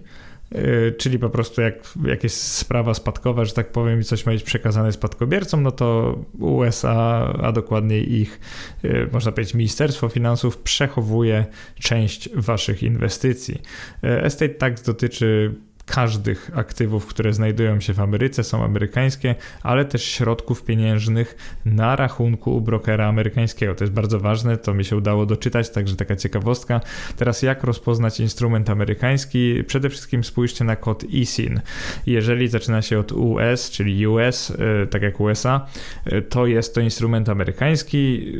czyli 0.98 1.18
po 1.18 1.30
prostu 1.30 1.60
jak, 1.60 1.74
jak 2.04 2.24
jest 2.24 2.52
sprawa 2.52 2.94
spadkowa, 2.94 3.44
że 3.44 3.52
tak 3.52 3.72
powiem, 3.72 4.00
i 4.00 4.04
coś 4.04 4.26
ma 4.26 4.32
być 4.32 4.42
przekazane 4.42 4.92
spadkobiercom, 4.92 5.62
no 5.62 5.70
to 5.70 6.18
USA, 6.38 7.32
a 7.42 7.52
dokładniej 7.52 8.20
ich, 8.20 8.40
y, 8.84 9.08
można 9.12 9.32
powiedzieć, 9.32 9.54
Ministerstwo 9.54 10.08
Finansów 10.08 10.58
przechowuje 10.58 11.46
część 11.80 12.28
waszych 12.34 12.82
inwestycji. 12.82 13.62
Y, 14.04 14.22
estate 14.22 14.54
tax 14.54 14.82
dotyczy 14.82 15.54
każdych 15.86 16.50
aktywów, 16.54 17.06
które 17.06 17.32
znajdują 17.32 17.80
się 17.80 17.92
w 17.92 18.00
Ameryce, 18.00 18.44
są 18.44 18.64
amerykańskie, 18.64 19.34
ale 19.62 19.84
też 19.84 20.04
środków 20.04 20.64
pieniężnych 20.64 21.58
na 21.64 21.96
rachunku 21.96 22.56
u 22.56 22.60
brokera 22.60 23.06
amerykańskiego. 23.06 23.74
To 23.74 23.84
jest 23.84 23.94
bardzo 23.94 24.20
ważne, 24.20 24.56
to 24.56 24.74
mi 24.74 24.84
się 24.84 24.96
udało 24.96 25.26
doczytać, 25.26 25.70
także 25.70 25.96
taka 25.96 26.16
ciekawostka. 26.16 26.80
Teraz 27.16 27.42
jak 27.42 27.64
rozpoznać 27.64 28.20
instrument 28.20 28.70
amerykański? 28.70 29.64
Przede 29.66 29.90
wszystkim 29.90 30.24
spójrzcie 30.24 30.64
na 30.64 30.76
kod 30.76 31.04
ISIN. 31.04 31.60
Jeżeli 32.06 32.48
zaczyna 32.48 32.82
się 32.82 32.98
od 32.98 33.12
US, 33.12 33.70
czyli 33.70 34.06
US, 34.06 34.50
e, 34.50 34.86
tak 34.86 35.02
jak 35.02 35.20
USA, 35.20 35.66
e, 36.04 36.22
to 36.22 36.46
jest 36.46 36.74
to 36.74 36.80
instrument 36.80 37.28
amerykański 37.28 38.32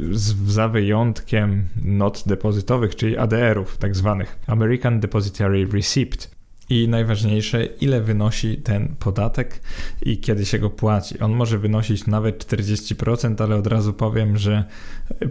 za 0.46 0.68
wyjątkiem 0.68 1.68
not 1.84 2.22
depozytowych, 2.26 2.96
czyli 2.96 3.18
ADR-ów, 3.18 3.78
tak 3.78 3.96
zwanych 3.96 4.38
American 4.46 5.00
Depository 5.00 5.66
Receipt. 5.72 6.35
I 6.70 6.88
najważniejsze, 6.88 7.64
ile 7.64 8.00
wynosi 8.00 8.56
ten 8.56 8.94
podatek 8.98 9.60
i 10.02 10.18
kiedy 10.18 10.46
się 10.46 10.58
go 10.58 10.70
płaci. 10.70 11.18
On 11.18 11.32
może 11.32 11.58
wynosić 11.58 12.06
nawet 12.06 12.46
40%, 12.46 13.42
ale 13.42 13.56
od 13.56 13.66
razu 13.66 13.92
powiem, 13.92 14.36
że 14.36 14.64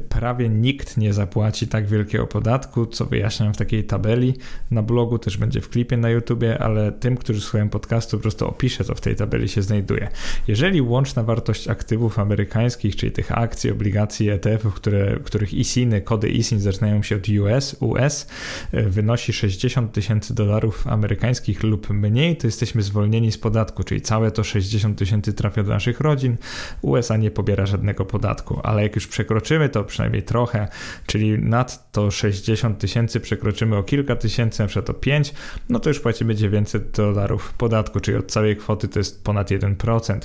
prawie 0.09 0.49
nikt 0.49 0.97
nie 0.97 1.13
zapłaci 1.13 1.67
tak 1.67 1.87
wielkiego 1.87 2.27
podatku, 2.27 2.85
co 2.85 3.05
wyjaśniam 3.05 3.53
w 3.53 3.57
takiej 3.57 3.83
tabeli 3.83 4.33
na 4.71 4.81
blogu, 4.81 5.19
też 5.19 5.37
będzie 5.37 5.61
w 5.61 5.69
klipie 5.69 5.97
na 5.97 6.09
YouTubie, 6.09 6.59
ale 6.59 6.91
tym, 6.91 7.17
którzy 7.17 7.41
słuchają 7.41 7.69
podcastu, 7.69 8.17
po 8.17 8.21
prostu 8.21 8.47
opiszę, 8.47 8.83
co 8.83 8.95
w 8.95 9.01
tej 9.01 9.15
tabeli 9.15 9.49
się 9.49 9.61
znajduje. 9.61 10.09
Jeżeli 10.47 10.81
łączna 10.81 11.23
wartość 11.23 11.67
aktywów 11.67 12.19
amerykańskich, 12.19 12.95
czyli 12.95 13.11
tych 13.11 13.37
akcji, 13.37 13.71
obligacji, 13.71 14.29
ETF-ów, 14.29 14.73
które, 14.73 15.19
których 15.23 15.53
ISINy, 15.53 16.01
kody 16.01 16.29
ISIN 16.29 16.59
zaczynają 16.59 17.03
się 17.03 17.15
od 17.15 17.29
US, 17.29 17.75
US, 17.79 18.27
wynosi 18.73 19.33
60 19.33 19.91
tysięcy 19.91 20.35
dolarów 20.35 20.87
amerykańskich, 20.87 21.24
amerykańskich 21.25 21.63
lub 21.63 21.89
mniej, 21.89 22.37
to 22.37 22.47
jesteśmy 22.47 22.81
zwolnieni 22.81 23.31
z 23.31 23.37
podatku, 23.37 23.83
czyli 23.83 24.01
całe 24.01 24.31
to 24.31 24.43
60 24.43 24.97
tysięcy 24.97 25.33
trafia 25.33 25.63
do 25.63 25.69
naszych 25.69 25.99
rodzin. 25.99 26.37
USA 26.81 27.17
nie 27.17 27.31
pobiera 27.31 27.65
żadnego 27.65 28.05
podatku, 28.05 28.59
ale 28.63 28.83
jak 28.83 28.95
już 28.95 29.07
przekroczymy 29.07 29.69
to 29.69 29.83
przynajmniej 29.83 30.23
trochę, 30.23 30.67
czyli 31.05 31.39
nad 31.39 31.91
to 31.91 32.11
60 32.11 32.79
tysięcy 32.79 33.19
przekroczymy 33.19 33.75
o 33.75 33.83
kilka 33.83 34.15
tysięcy, 34.15 34.61
na 34.61 34.67
przykład 34.67 34.89
o 34.89 34.93
5, 34.93 35.33
no 35.69 35.79
to 35.79 35.89
już 35.89 35.99
płacimy 35.99 36.35
900 36.35 36.91
dolarów 36.91 37.53
podatku, 37.53 37.99
czyli 37.99 38.17
od 38.17 38.31
całej 38.31 38.55
kwoty 38.55 38.87
to 38.87 38.99
jest 38.99 39.23
ponad 39.23 39.49
1%. 39.49 40.19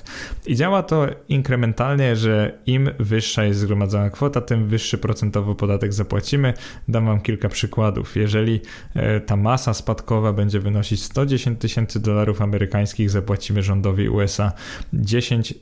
I 0.46 0.56
działa 0.56 0.82
to 0.82 1.06
inkrementalnie, 1.28 2.16
że 2.16 2.58
im 2.66 2.90
wyższa 2.98 3.44
jest 3.44 3.60
zgromadzona 3.60 4.10
kwota, 4.10 4.40
tym 4.40 4.66
wyższy 4.66 4.98
procentowo 4.98 5.54
podatek 5.54 5.92
zapłacimy. 5.92 6.54
Dam 6.88 7.06
Wam 7.06 7.20
kilka 7.20 7.48
przykładów. 7.48 8.16
Jeżeli 8.16 8.60
e, 8.94 9.20
ta 9.20 9.36
masa 9.36 9.74
spadkowa 9.74 10.32
będzie 10.32 10.60
wynosić 10.60 10.89
wynosić 10.90 11.02
110 11.02 11.60
tysięcy 11.60 12.00
dolarów 12.00 12.42
amerykańskich, 12.42 13.10
zapłacimy 13.10 13.62
rządowi 13.62 14.08
USA 14.08 14.52
10 14.92 15.54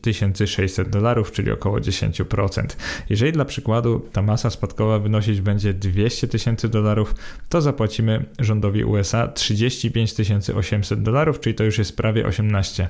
600 0.46 0.88
dolarów, 0.88 1.32
czyli 1.32 1.50
około 1.50 1.78
10%. 1.78 2.66
Jeżeli 3.10 3.32
dla 3.32 3.44
przykładu 3.44 4.00
ta 4.12 4.22
masa 4.22 4.50
spadkowa 4.50 4.98
wynosić 4.98 5.40
będzie 5.40 5.74
200 5.74 6.28
tysięcy 6.28 6.68
dolarów, 6.68 7.14
to 7.48 7.60
zapłacimy 7.60 8.24
rządowi 8.38 8.84
USA 8.84 9.28
35 9.28 10.14
800 10.54 11.02
dolarów, 11.02 11.40
czyli 11.40 11.54
to 11.54 11.64
już 11.64 11.78
jest 11.78 11.96
prawie 11.96 12.24
18%. 12.24 12.86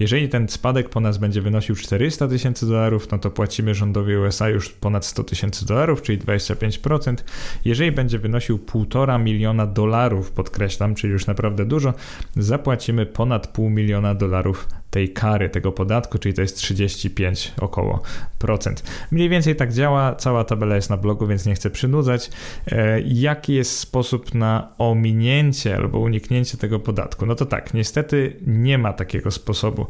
Jeżeli 0.00 0.28
ten 0.28 0.48
spadek 0.48 0.88
po 0.88 1.00
nas 1.00 1.18
będzie 1.18 1.42
wynosił 1.42 1.76
400 1.76 2.28
tysięcy 2.28 2.66
dolarów, 2.66 3.10
no 3.12 3.18
to 3.18 3.30
płacimy 3.30 3.74
rządowi 3.74 4.16
USA 4.16 4.48
już 4.48 4.68
ponad 4.68 5.06
100 5.06 5.24
tysięcy 5.24 5.66
dolarów, 5.66 6.02
czyli 6.02 6.18
25%. 6.18 7.16
Jeżeli 7.64 7.92
będzie 7.92 8.18
wynosił 8.18 8.58
1,5 8.58 9.22
miliona 9.22 9.66
dolarów, 9.66 10.30
podkreślam, 10.30 10.94
czyli 10.94 11.05
już 11.08 11.26
naprawdę 11.26 11.64
dużo, 11.64 11.94
zapłacimy 12.36 13.06
ponad 13.06 13.46
pół 13.46 13.70
miliona 13.70 14.14
dolarów 14.14 14.68
tej 14.90 15.12
kary, 15.12 15.48
tego 15.48 15.72
podatku, 15.72 16.18
czyli 16.18 16.34
to 16.34 16.42
jest 16.42 16.56
35 16.56 17.52
około 17.60 18.02
procent. 18.38 18.82
Mniej 19.10 19.28
więcej 19.28 19.56
tak 19.56 19.72
działa, 19.72 20.14
cała 20.14 20.44
tabela 20.44 20.76
jest 20.76 20.90
na 20.90 20.96
blogu, 20.96 21.26
więc 21.26 21.46
nie 21.46 21.54
chcę 21.54 21.70
przynudzać. 21.70 22.30
E, 22.66 23.00
jaki 23.00 23.54
jest 23.54 23.78
sposób 23.78 24.34
na 24.34 24.68
ominięcie 24.78 25.76
albo 25.76 25.98
uniknięcie 25.98 26.58
tego 26.58 26.80
podatku? 26.80 27.26
No 27.26 27.34
to 27.34 27.46
tak, 27.46 27.74
niestety 27.74 28.36
nie 28.46 28.78
ma 28.78 28.92
takiego 28.92 29.30
sposobu. 29.30 29.86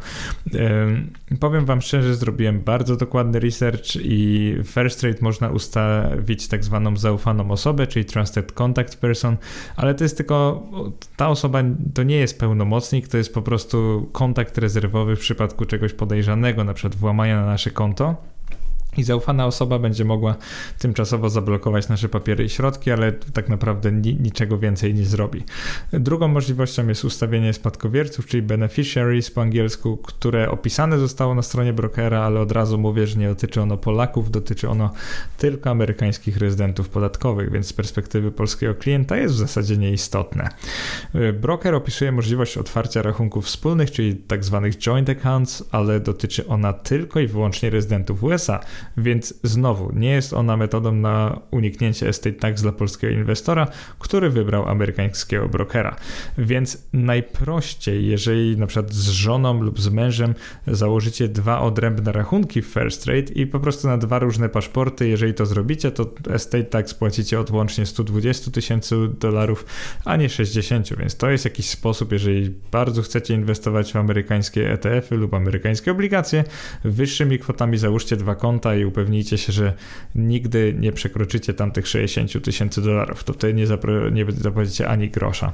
E, 0.55 1.37
powiem 1.41 1.65
Wam 1.65 1.81
szczerze, 1.83 2.15
zrobiłem 2.15 2.61
bardzo 2.61 2.97
dokładny 2.97 3.41
research 3.41 3.97
i 3.97 4.55
First 4.65 5.03
Rate 5.03 5.19
można 5.21 5.49
ustawić 5.49 6.49
tak 6.49 6.65
zwaną 6.65 6.97
zaufaną 6.97 7.50
osobę, 7.50 7.87
czyli 7.87 8.05
Trusted 8.05 8.53
Contact 8.53 8.97
Person, 8.97 9.37
ale 9.76 9.95
to 9.95 10.05
jest 10.05 10.17
tylko, 10.17 10.67
ta 11.17 11.29
osoba 11.29 11.62
to 11.95 12.03
nie 12.03 12.17
jest 12.17 12.38
pełnomocnik, 12.38 13.09
to 13.09 13.17
jest 13.17 13.35
po 13.35 13.43
prostu 13.43 14.09
kontakt 14.12 14.59
rezerwowany 14.59 14.86
w 15.16 15.21
przypadku 15.21 15.64
czegoś 15.64 15.93
podejrzanego, 15.93 16.64
na 16.64 16.75
przykład 16.75 16.95
włamania 16.95 17.40
na 17.40 17.47
nasze 17.47 17.71
konto 17.71 18.16
i 18.97 19.03
zaufana 19.03 19.47
osoba 19.47 19.79
będzie 19.79 20.05
mogła 20.05 20.37
tymczasowo 20.79 21.31
zablokować 21.31 21.88
nasze 21.88 22.09
papiery 22.09 22.45
i 22.45 22.49
środki, 22.49 22.91
ale 22.91 23.12
tak 23.12 23.49
naprawdę 23.49 23.93
ni 23.93 24.15
niczego 24.15 24.59
więcej 24.59 24.95
nie 24.95 25.05
zrobi. 25.05 25.45
Drugą 25.93 26.29
możliwością 26.29 26.88
jest 26.88 27.05
ustawienie 27.05 27.53
spadkobierców, 27.53 28.26
czyli 28.26 28.43
beneficiaries 28.43 29.31
po 29.31 29.43
angielsku, 29.43 29.97
które 29.97 30.50
opisane 30.50 30.99
zostało 30.99 31.35
na 31.35 31.43
stronie 31.43 31.73
brokera, 31.73 32.21
ale 32.21 32.41
od 32.41 32.53
razu 32.53 32.79
mówię, 32.79 33.07
że 33.07 33.19
nie 33.19 33.29
dotyczy 33.29 33.62
ono 33.62 33.76
Polaków, 33.76 34.31
dotyczy 34.31 34.69
ono 34.69 34.93
tylko 35.38 35.71
amerykańskich 35.71 36.37
rezydentów 36.37 36.88
podatkowych, 36.88 37.50
więc 37.50 37.67
z 37.67 37.73
perspektywy 37.73 38.33
polskiego 38.33 38.75
klienta 38.75 39.17
jest 39.17 39.35
w 39.35 39.38
zasadzie 39.38 39.76
nieistotne. 39.76 40.49
Broker 41.41 41.75
opisuje 41.75 42.12
możliwość 42.12 42.59
otwarcia 42.59 43.03
rachunków 43.03 43.47
wspólnych, 43.47 43.91
czyli 43.91 44.17
tak 44.17 44.45
zwanych 44.45 44.79
joint 44.79 45.11
accounts, 45.11 45.65
ale 45.71 46.00
dotyczy 46.00 46.47
ona 46.47 46.73
tylko 46.73 47.21
i 47.21 47.26
wyłącznie 47.26 47.71
rezydentów 47.71 48.23
USA 48.23 48.61
więc 48.97 49.35
znowu 49.43 49.93
nie 49.95 50.11
jest 50.11 50.33
ona 50.33 50.57
metodą 50.57 50.93
na 50.93 51.40
uniknięcie 51.50 52.09
estate 52.09 52.33
tax 52.33 52.62
dla 52.62 52.73
polskiego 52.73 53.12
inwestora, 53.12 53.66
który 53.99 54.31
wybrał 54.31 54.69
amerykańskiego 54.69 55.49
brokera. 55.49 55.97
Więc 56.38 56.88
najprościej, 56.93 58.07
jeżeli 58.07 58.57
na 58.57 58.66
przykład 58.66 58.93
z 58.93 59.09
żoną 59.09 59.62
lub 59.62 59.81
z 59.81 59.88
mężem 59.88 60.35
założycie 60.66 61.28
dwa 61.28 61.61
odrębne 61.61 62.12
rachunki 62.12 62.62
w 62.62 62.66
First 62.66 63.05
Trade 63.05 63.33
i 63.33 63.47
po 63.47 63.61
prostu 63.61 63.88
na 63.88 63.99
dwa 63.99 64.19
różne 64.19 64.49
paszporty, 64.49 65.09
jeżeli 65.09 65.35
to 65.35 65.47
zrobicie, 65.47 65.90
to 65.90 66.11
estate 66.31 66.64
tax 66.64 66.95
płacicie 66.95 67.40
od 67.40 67.50
łącznie 67.50 67.87
120 67.87 68.50
tysięcy 68.50 68.97
dolarów, 69.21 69.66
a 70.05 70.16
nie 70.16 70.28
60, 70.28 70.97
więc 70.99 71.16
to 71.16 71.31
jest 71.31 71.45
jakiś 71.45 71.71
sposób, 71.71 72.12
jeżeli 72.12 72.55
bardzo 72.73 73.02
chcecie 73.02 73.35
inwestować 73.35 73.93
w 73.93 73.97
amerykańskie 73.97 74.73
ETF-y 74.73 75.16
lub 75.16 75.35
amerykańskie 75.35 75.93
obligacje, 75.93 76.45
wyższymi 76.85 77.38
kwotami 77.38 77.78
załóżcie 77.78 78.16
dwa 78.16 78.35
konta 78.35 78.75
i 78.80 78.85
upewnijcie 78.85 79.38
się, 79.38 79.52
że 79.52 79.73
nigdy 80.14 80.75
nie 80.78 80.92
przekroczycie 80.92 81.54
tam 81.54 81.73
tych 81.73 81.88
60 81.88 82.45
tysięcy 82.45 82.83
dolarów. 82.83 83.25
To 83.25 83.33
wtedy 83.33 83.54
nie, 83.54 83.66
zapro, 83.66 84.11
nie 84.11 84.26
zapłacicie 84.33 84.88
ani 84.88 85.11
grosza 85.11 85.52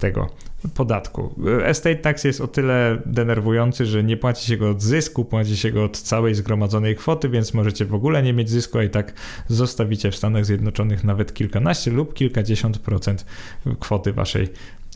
tego 0.00 0.30
podatku. 0.74 1.34
Estate 1.62 1.96
tax 1.96 2.24
jest 2.24 2.40
o 2.40 2.48
tyle 2.48 3.02
denerwujący, 3.06 3.86
że 3.86 4.04
nie 4.04 4.16
płaci 4.16 4.46
się 4.46 4.56
go 4.56 4.70
od 4.70 4.82
zysku, 4.82 5.24
płaci 5.24 5.56
się 5.56 5.70
go 5.70 5.84
od 5.84 5.98
całej 5.98 6.34
zgromadzonej 6.34 6.96
kwoty, 6.96 7.28
więc 7.28 7.54
możecie 7.54 7.84
w 7.84 7.94
ogóle 7.94 8.22
nie 8.22 8.32
mieć 8.32 8.50
zysku, 8.50 8.78
a 8.78 8.84
i 8.84 8.90
tak 8.90 9.12
zostawicie 9.48 10.10
w 10.10 10.16
Stanach 10.16 10.46
Zjednoczonych 10.46 11.04
nawet 11.04 11.34
kilkanaście 11.34 11.90
lub 11.90 12.14
kilkadziesiąt 12.14 12.78
procent 12.78 13.26
kwoty 13.80 14.12
waszej 14.12 14.48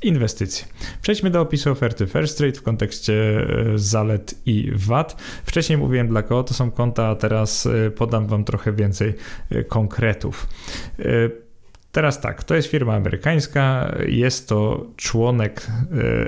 inwestycji. 0.02 0.66
Przejdźmy 1.02 1.30
do 1.30 1.40
opisu 1.40 1.70
oferty 1.70 2.06
First 2.06 2.38
Trade 2.38 2.52
w 2.52 2.62
kontekście 2.62 3.14
e, 3.14 3.78
zalet 3.78 4.34
i 4.46 4.70
VAT. 4.74 5.22
Wcześniej 5.44 5.78
mówiłem 5.78 6.08
dla 6.08 6.22
kogo 6.22 6.44
to 6.44 6.54
są 6.54 6.70
konta, 6.70 7.06
a 7.06 7.14
teraz 7.14 7.66
e, 7.66 7.90
podam 7.90 8.26
Wam 8.26 8.44
trochę 8.44 8.72
więcej 8.72 9.14
e, 9.50 9.64
konkretów. 9.64 10.46
Teraz 11.96 12.20
tak, 12.20 12.44
to 12.44 12.54
jest 12.54 12.68
firma 12.68 12.94
amerykańska, 12.94 13.94
jest 14.08 14.48
to 14.48 14.86
członek 14.96 15.66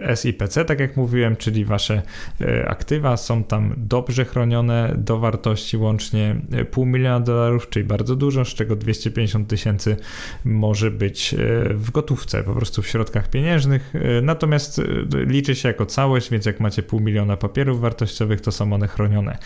e, 0.06 0.16
SIPC, 0.16 0.64
tak 0.66 0.80
jak 0.80 0.96
mówiłem, 0.96 1.36
czyli 1.36 1.64
wasze 1.64 2.02
e, 2.40 2.68
aktywa 2.68 3.16
są 3.16 3.44
tam 3.44 3.74
dobrze 3.76 4.24
chronione 4.24 4.94
do 4.98 5.18
wartości 5.18 5.76
łącznie 5.76 6.36
e, 6.52 6.64
pół 6.64 6.86
miliona 6.86 7.20
dolarów, 7.20 7.68
czyli 7.68 7.84
bardzo 7.84 8.16
dużo, 8.16 8.44
z 8.44 8.48
czego 8.48 8.76
250 8.76 9.48
tysięcy 9.48 9.96
może 10.44 10.90
być 10.90 11.34
w 11.70 11.90
gotówce, 11.90 12.42
po 12.42 12.54
prostu 12.54 12.82
w 12.82 12.88
środkach 12.88 13.30
pieniężnych. 13.30 13.92
Natomiast 14.22 14.80
liczy 15.26 15.54
się 15.54 15.68
jako 15.68 15.86
całość, 15.86 16.30
więc 16.30 16.46
jak 16.46 16.60
macie 16.60 16.82
pół 16.82 17.00
miliona 17.00 17.36
papierów 17.36 17.80
wartościowych, 17.80 18.40
to 18.40 18.52
są 18.52 18.72
one 18.72 18.88
chronione. 18.88 19.38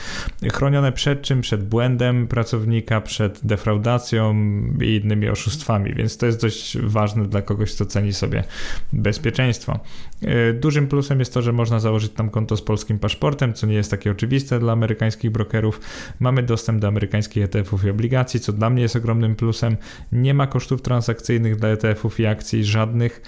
Chronione 0.52 0.92
przed 0.92 1.22
czym? 1.22 1.40
Przed 1.40 1.68
błędem 1.68 2.28
pracownika, 2.28 3.00
przed 3.00 3.40
defraudacją 3.46 4.34
i 4.82 5.00
innymi 5.04 5.28
oszustwami, 5.28 5.94
więc 5.94 6.11
więc 6.12 6.16
to 6.18 6.26
jest 6.26 6.40
dość 6.40 6.78
ważne 6.78 7.26
dla 7.26 7.42
kogoś, 7.42 7.74
kto 7.74 7.86
ceni 7.86 8.12
sobie 8.12 8.44
bezpieczeństwo. 8.92 9.80
E, 10.22 10.52
dużym 10.52 10.88
plusem 10.88 11.18
jest 11.18 11.34
to, 11.34 11.42
że 11.42 11.52
można 11.52 11.80
założyć 11.80 12.12
tam 12.12 12.30
konto 12.30 12.56
z 12.56 12.62
polskim 12.62 12.98
paszportem, 12.98 13.54
co 13.54 13.66
nie 13.66 13.74
jest 13.74 13.90
takie 13.90 14.10
oczywiste 14.10 14.58
dla 14.58 14.72
amerykańskich 14.72 15.30
brokerów. 15.30 15.80
Mamy 16.20 16.42
dostęp 16.42 16.80
do 16.80 16.88
amerykańskich 16.88 17.44
ETF-ów 17.44 17.84
i 17.84 17.90
obligacji, 17.90 18.40
co 18.40 18.52
dla 18.52 18.70
mnie 18.70 18.82
jest 18.82 18.96
ogromnym 18.96 19.36
plusem. 19.36 19.76
Nie 20.12 20.34
ma 20.34 20.46
kosztów 20.46 20.82
transakcyjnych 20.82 21.56
dla 21.56 21.68
ETF-ów 21.68 22.20
i 22.20 22.26
akcji, 22.26 22.64
żadnych. 22.64 23.22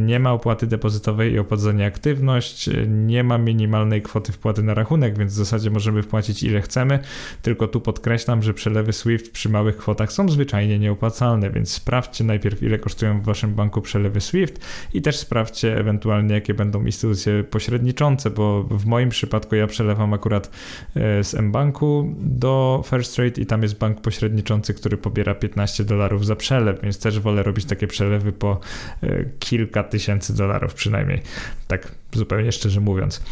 Nie 0.00 0.20
ma 0.20 0.32
opłaty 0.32 0.66
depozytowej 0.66 1.32
i 1.32 1.38
opłat 1.38 1.60
za 1.60 1.72
nieaktywność. 1.72 2.70
Nie 2.88 3.24
ma 3.24 3.38
minimalnej 3.38 4.02
kwoty 4.02 4.32
wpłaty 4.32 4.62
na 4.62 4.74
rachunek, 4.74 5.18
więc 5.18 5.32
w 5.32 5.36
zasadzie 5.36 5.70
możemy 5.70 6.02
wpłacić 6.02 6.42
ile 6.42 6.60
chcemy. 6.60 6.98
Tylko 7.42 7.68
tu 7.68 7.80
podkreślam, 7.80 8.42
że 8.42 8.54
przelewy 8.54 8.92
SWIFT 8.92 9.30
przy 9.32 9.48
małych 9.48 9.76
kwotach 9.76 10.12
są 10.12 10.28
zwyczajnie 10.28 10.78
nieopłacalne, 10.78 11.50
więc 11.50 11.72
sprawdźcie 11.72 12.24
najpierw 12.30 12.62
ile 12.62 12.78
kosztują 12.78 13.20
w 13.20 13.24
waszym 13.24 13.54
banku 13.54 13.80
przelewy 13.80 14.20
SWIFT 14.20 14.60
i 14.94 15.02
też 15.02 15.18
sprawdźcie 15.18 15.78
ewentualnie 15.78 16.34
jakie 16.34 16.54
będą 16.54 16.84
instytucje 16.84 17.44
pośredniczące, 17.44 18.30
bo 18.30 18.62
w 18.62 18.86
moim 18.86 19.08
przypadku 19.08 19.54
ja 19.54 19.66
przelewam 19.66 20.14
akurat 20.14 20.50
e, 20.96 21.24
z 21.24 21.34
mBanku 21.34 22.14
do 22.18 22.82
First 22.86 23.16
Trade 23.16 23.40
i 23.40 23.46
tam 23.46 23.62
jest 23.62 23.78
bank 23.78 24.00
pośredniczący, 24.00 24.74
który 24.74 24.96
pobiera 24.96 25.34
15 25.34 25.84
dolarów 25.84 26.26
za 26.26 26.36
przelew, 26.36 26.82
więc 26.82 26.98
też 26.98 27.20
wolę 27.20 27.42
robić 27.42 27.64
takie 27.64 27.86
przelewy 27.86 28.32
po 28.32 28.60
e, 29.02 29.24
kilka 29.38 29.84
tysięcy 29.84 30.36
dolarów 30.36 30.74
przynajmniej, 30.74 31.22
tak 31.68 31.92
zupełnie 32.12 32.52
szczerze 32.52 32.80
mówiąc. 32.80 33.22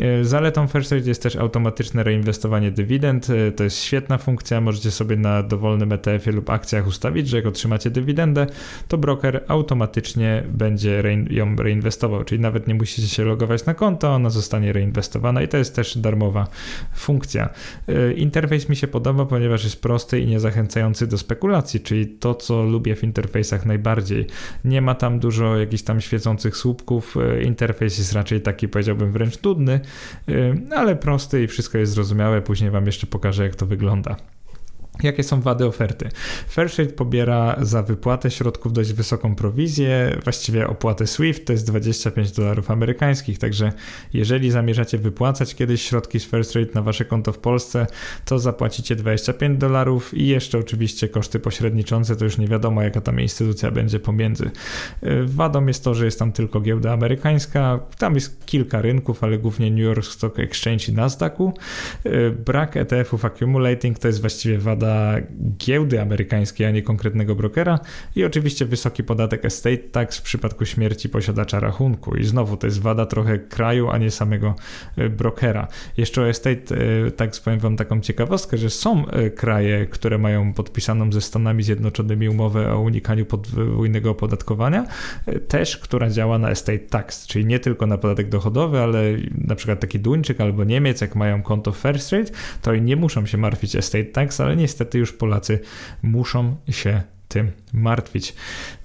E, 0.00 0.24
zaletą 0.24 0.66
First 0.66 0.88
Trade 0.88 1.08
jest 1.08 1.22
też 1.22 1.36
automatyczne 1.36 2.02
reinwestowanie 2.02 2.70
dywidend. 2.70 3.30
E, 3.30 3.52
to 3.52 3.64
jest 3.64 3.82
świetna 3.82 4.18
funkcja. 4.18 4.60
Możecie 4.60 4.90
sobie 4.90 5.16
na 5.16 5.42
dowolnym 5.42 5.92
ETF-ie 5.92 6.36
lub 6.36 6.50
akcjach 6.50 6.86
ustawić, 6.86 7.28
że 7.28 7.36
jak 7.36 7.46
otrzymacie 7.46 7.90
dywidendę, 7.90 8.46
to 8.88 8.98
broker 8.98 9.44
automatycznie 9.48 10.42
będzie 10.48 11.02
ją 11.30 11.56
reinwestował, 11.56 12.24
czyli 12.24 12.40
nawet 12.40 12.68
nie 12.68 12.74
musicie 12.74 13.08
się 13.08 13.24
logować 13.24 13.66
na 13.66 13.74
konto, 13.74 14.14
ona 14.14 14.30
zostanie 14.30 14.72
reinwestowana 14.72 15.42
i 15.42 15.48
to 15.48 15.56
jest 15.56 15.76
też 15.76 15.98
darmowa 15.98 16.46
funkcja. 16.94 17.48
E, 17.88 18.12
interfejs 18.12 18.68
mi 18.68 18.76
się 18.76 18.88
podoba, 18.88 19.26
ponieważ 19.26 19.64
jest 19.64 19.82
prosty 19.82 20.20
i 20.20 20.26
niezachęcający 20.26 21.06
do 21.06 21.18
spekulacji, 21.18 21.80
czyli 21.80 22.06
to, 22.06 22.34
co 22.34 22.62
lubię 22.62 22.96
w 22.96 23.04
interfejsach 23.04 23.66
najbardziej. 23.66 24.26
Nie 24.64 24.82
ma 24.82 24.94
tam 24.94 25.18
dużo 25.18 25.56
jakichś 25.56 25.82
tam 25.82 26.00
świecących 26.00 26.56
słupków. 26.56 27.14
Interfejs 27.42 27.98
jest 27.98 28.12
raczej 28.12 28.40
taki, 28.40 28.68
powiedziałbym, 28.68 29.12
wręcz 29.12 29.42
nudny 29.42 29.77
Y, 29.77 29.77
ale 30.76 30.96
prosty 30.96 31.42
i 31.42 31.46
wszystko 31.46 31.78
jest 31.78 31.92
zrozumiałe. 31.92 32.42
Później 32.42 32.70
Wam 32.70 32.86
jeszcze 32.86 33.06
pokażę, 33.06 33.44
jak 33.44 33.56
to 33.56 33.66
wygląda. 33.66 34.16
Jakie 35.02 35.22
są 35.22 35.40
wady 35.40 35.66
oferty? 35.66 36.08
Fairshade 36.48 36.88
pobiera 36.88 37.56
za 37.60 37.82
wypłatę 37.82 38.30
środków 38.30 38.72
dość 38.72 38.92
wysoką 38.92 39.34
prowizję, 39.34 40.18
właściwie 40.24 40.68
opłatę 40.68 41.06
SWIFT 41.06 41.44
to 41.44 41.52
jest 41.52 41.66
25 41.66 42.32
dolarów 42.32 42.70
amerykańskich, 42.70 43.38
także 43.38 43.72
jeżeli 44.12 44.50
zamierzacie 44.50 44.98
wypłacać 44.98 45.54
kiedyś 45.54 45.82
środki 45.82 46.20
z 46.20 46.24
Fairtrade 46.24 46.70
na 46.74 46.82
wasze 46.82 47.04
konto 47.04 47.32
w 47.32 47.38
Polsce, 47.38 47.86
to 48.24 48.38
zapłacicie 48.38 48.96
25 48.96 49.58
dolarów 49.58 50.14
i 50.14 50.26
jeszcze 50.26 50.58
oczywiście 50.58 51.08
koszty 51.08 51.40
pośredniczące, 51.40 52.16
to 52.16 52.24
już 52.24 52.38
nie 52.38 52.48
wiadomo 52.48 52.82
jaka 52.82 53.00
tam 53.00 53.20
instytucja 53.20 53.70
będzie 53.70 54.00
pomiędzy. 54.00 54.50
Wadą 55.24 55.66
jest 55.66 55.84
to, 55.84 55.94
że 55.94 56.04
jest 56.04 56.18
tam 56.18 56.32
tylko 56.32 56.60
giełda 56.60 56.92
amerykańska, 56.92 57.80
tam 57.98 58.14
jest 58.14 58.46
kilka 58.46 58.82
rynków, 58.82 59.24
ale 59.24 59.38
głównie 59.38 59.70
New 59.70 59.80
York 59.80 60.04
Stock 60.04 60.38
Exchange 60.38 60.84
i 60.88 60.92
Nasdaqu. 60.92 61.52
Brak 62.46 62.76
ETF-ów 62.76 63.24
accumulating 63.24 63.98
to 63.98 64.08
jest 64.08 64.20
właściwie 64.20 64.58
wada 64.58 64.87
giełdy 65.58 66.00
amerykańskiej, 66.00 66.66
a 66.66 66.70
nie 66.70 66.82
konkretnego 66.82 67.34
brokera 67.34 67.78
i 68.16 68.24
oczywiście 68.24 68.64
wysoki 68.64 69.04
podatek 69.04 69.44
estate 69.44 69.78
tax 69.78 70.18
w 70.18 70.22
przypadku 70.22 70.64
śmierci 70.64 71.08
posiadacza 71.08 71.60
rachunku. 71.60 72.16
I 72.16 72.24
znowu 72.24 72.56
to 72.56 72.66
jest 72.66 72.80
wada 72.80 73.06
trochę 73.06 73.38
kraju, 73.38 73.90
a 73.90 73.98
nie 73.98 74.10
samego 74.10 74.54
e, 74.96 75.08
brokera. 75.08 75.68
Jeszcze 75.96 76.22
o 76.22 76.28
estate 76.28 76.74
e, 77.06 77.10
tax 77.10 77.40
powiem 77.40 77.58
wam 77.58 77.76
taką 77.76 78.00
ciekawostkę, 78.00 78.58
że 78.58 78.70
są 78.70 79.08
e, 79.08 79.30
kraje, 79.30 79.86
które 79.86 80.18
mają 80.18 80.52
podpisaną 80.52 81.12
ze 81.12 81.20
Stanami 81.20 81.62
Zjednoczonymi 81.62 82.28
umowę 82.28 82.72
o 82.72 82.80
unikaniu 82.80 83.26
podwójnego 83.26 84.10
opodatkowania, 84.10 84.86
też 85.48 85.76
która 85.76 86.10
działa 86.10 86.38
na 86.38 86.50
estate 86.50 86.78
tax, 86.78 87.26
czyli 87.26 87.44
nie 87.44 87.58
tylko 87.58 87.86
na 87.86 87.98
podatek 87.98 88.28
dochodowy, 88.28 88.78
ale 88.78 89.02
na 89.38 89.54
przykład 89.54 89.80
taki 89.80 90.00
Duńczyk 90.00 90.40
albo 90.40 90.64
Niemiec, 90.64 91.00
jak 91.00 91.16
mają 91.16 91.42
konto 91.42 91.72
First 91.72 92.12
Rate, 92.12 92.32
to 92.62 92.76
nie 92.76 92.96
muszą 92.96 93.26
się 93.26 93.38
martwić 93.38 93.76
estate 93.76 94.04
tax, 94.04 94.40
ale 94.40 94.56
niestety 94.56 94.77
niestety 94.78 94.98
już 94.98 95.12
Polacy 95.12 95.60
muszą 96.02 96.56
się 96.68 97.02
tym 97.28 97.52
martwić. 97.72 98.34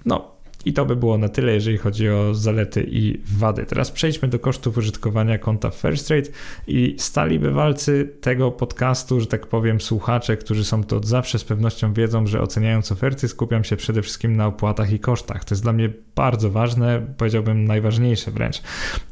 No, 0.05 0.32
i 0.65 0.73
to 0.73 0.85
by 0.85 0.95
było 0.95 1.17
na 1.17 1.29
tyle, 1.29 1.53
jeżeli 1.53 1.77
chodzi 1.77 2.09
o 2.09 2.33
zalety 2.33 2.87
i 2.91 3.19
wady. 3.37 3.65
Teraz 3.65 3.91
przejdźmy 3.91 4.27
do 4.27 4.39
kosztów 4.39 4.77
użytkowania 4.77 5.37
konta 5.37 5.69
First 5.69 6.07
Trade 6.07 6.29
i 6.67 6.95
stali 6.97 7.39
bywalcy 7.39 8.13
tego 8.21 8.51
podcastu, 8.51 9.19
że 9.19 9.27
tak 9.27 9.47
powiem, 9.47 9.81
słuchacze, 9.81 10.37
którzy 10.37 10.65
są 10.65 10.83
to 10.83 10.97
od 10.97 11.05
zawsze 11.05 11.39
z 11.39 11.43
pewnością 11.43 11.93
wiedzą, 11.93 12.27
że 12.27 12.41
oceniając 12.41 12.91
oferty 12.91 13.27
skupiam 13.27 13.63
się 13.63 13.75
przede 13.75 14.01
wszystkim 14.01 14.35
na 14.35 14.47
opłatach 14.47 14.93
i 14.93 14.99
kosztach. 14.99 15.45
To 15.45 15.55
jest 15.55 15.63
dla 15.63 15.73
mnie 15.73 15.89
bardzo 16.15 16.49
ważne, 16.49 17.07
powiedziałbym 17.17 17.65
najważniejsze 17.65 18.31
wręcz. 18.31 18.61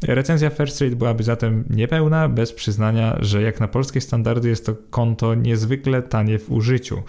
Recenzja 0.01 0.49
First 0.49 0.77
Trade 0.77 0.95
byłaby 0.95 1.23
zatem 1.23 1.63
niepełna, 1.69 2.29
bez 2.29 2.53
przyznania, 2.53 3.17
że 3.19 3.41
jak 3.41 3.59
na 3.59 3.67
polskie 3.67 4.01
standardy 4.01 4.49
jest 4.49 4.65
to 4.65 4.75
konto 4.89 5.35
niezwykle 5.35 6.01
tanie 6.01 6.39
w 6.39 6.51
użyciu. 6.51 7.03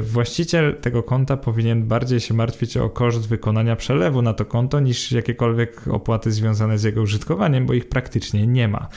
Właściciel 0.00 0.76
tego 0.80 1.02
konta 1.02 1.36
powinien 1.36 1.88
bardziej 1.88 2.20
się 2.20 2.34
martwić 2.34 2.76
o 2.76 2.90
koszt 2.90 3.28
wykonania 3.28 3.67
przelewu 3.76 4.22
na 4.22 4.34
to 4.34 4.44
konto 4.44 4.80
niż 4.80 5.12
jakiekolwiek 5.12 5.88
opłaty 5.88 6.32
związane 6.32 6.78
z 6.78 6.82
jego 6.82 7.02
użytkowaniem, 7.02 7.66
bo 7.66 7.74
ich 7.74 7.88
praktycznie 7.88 8.46
nie 8.46 8.68
ma. 8.68 8.88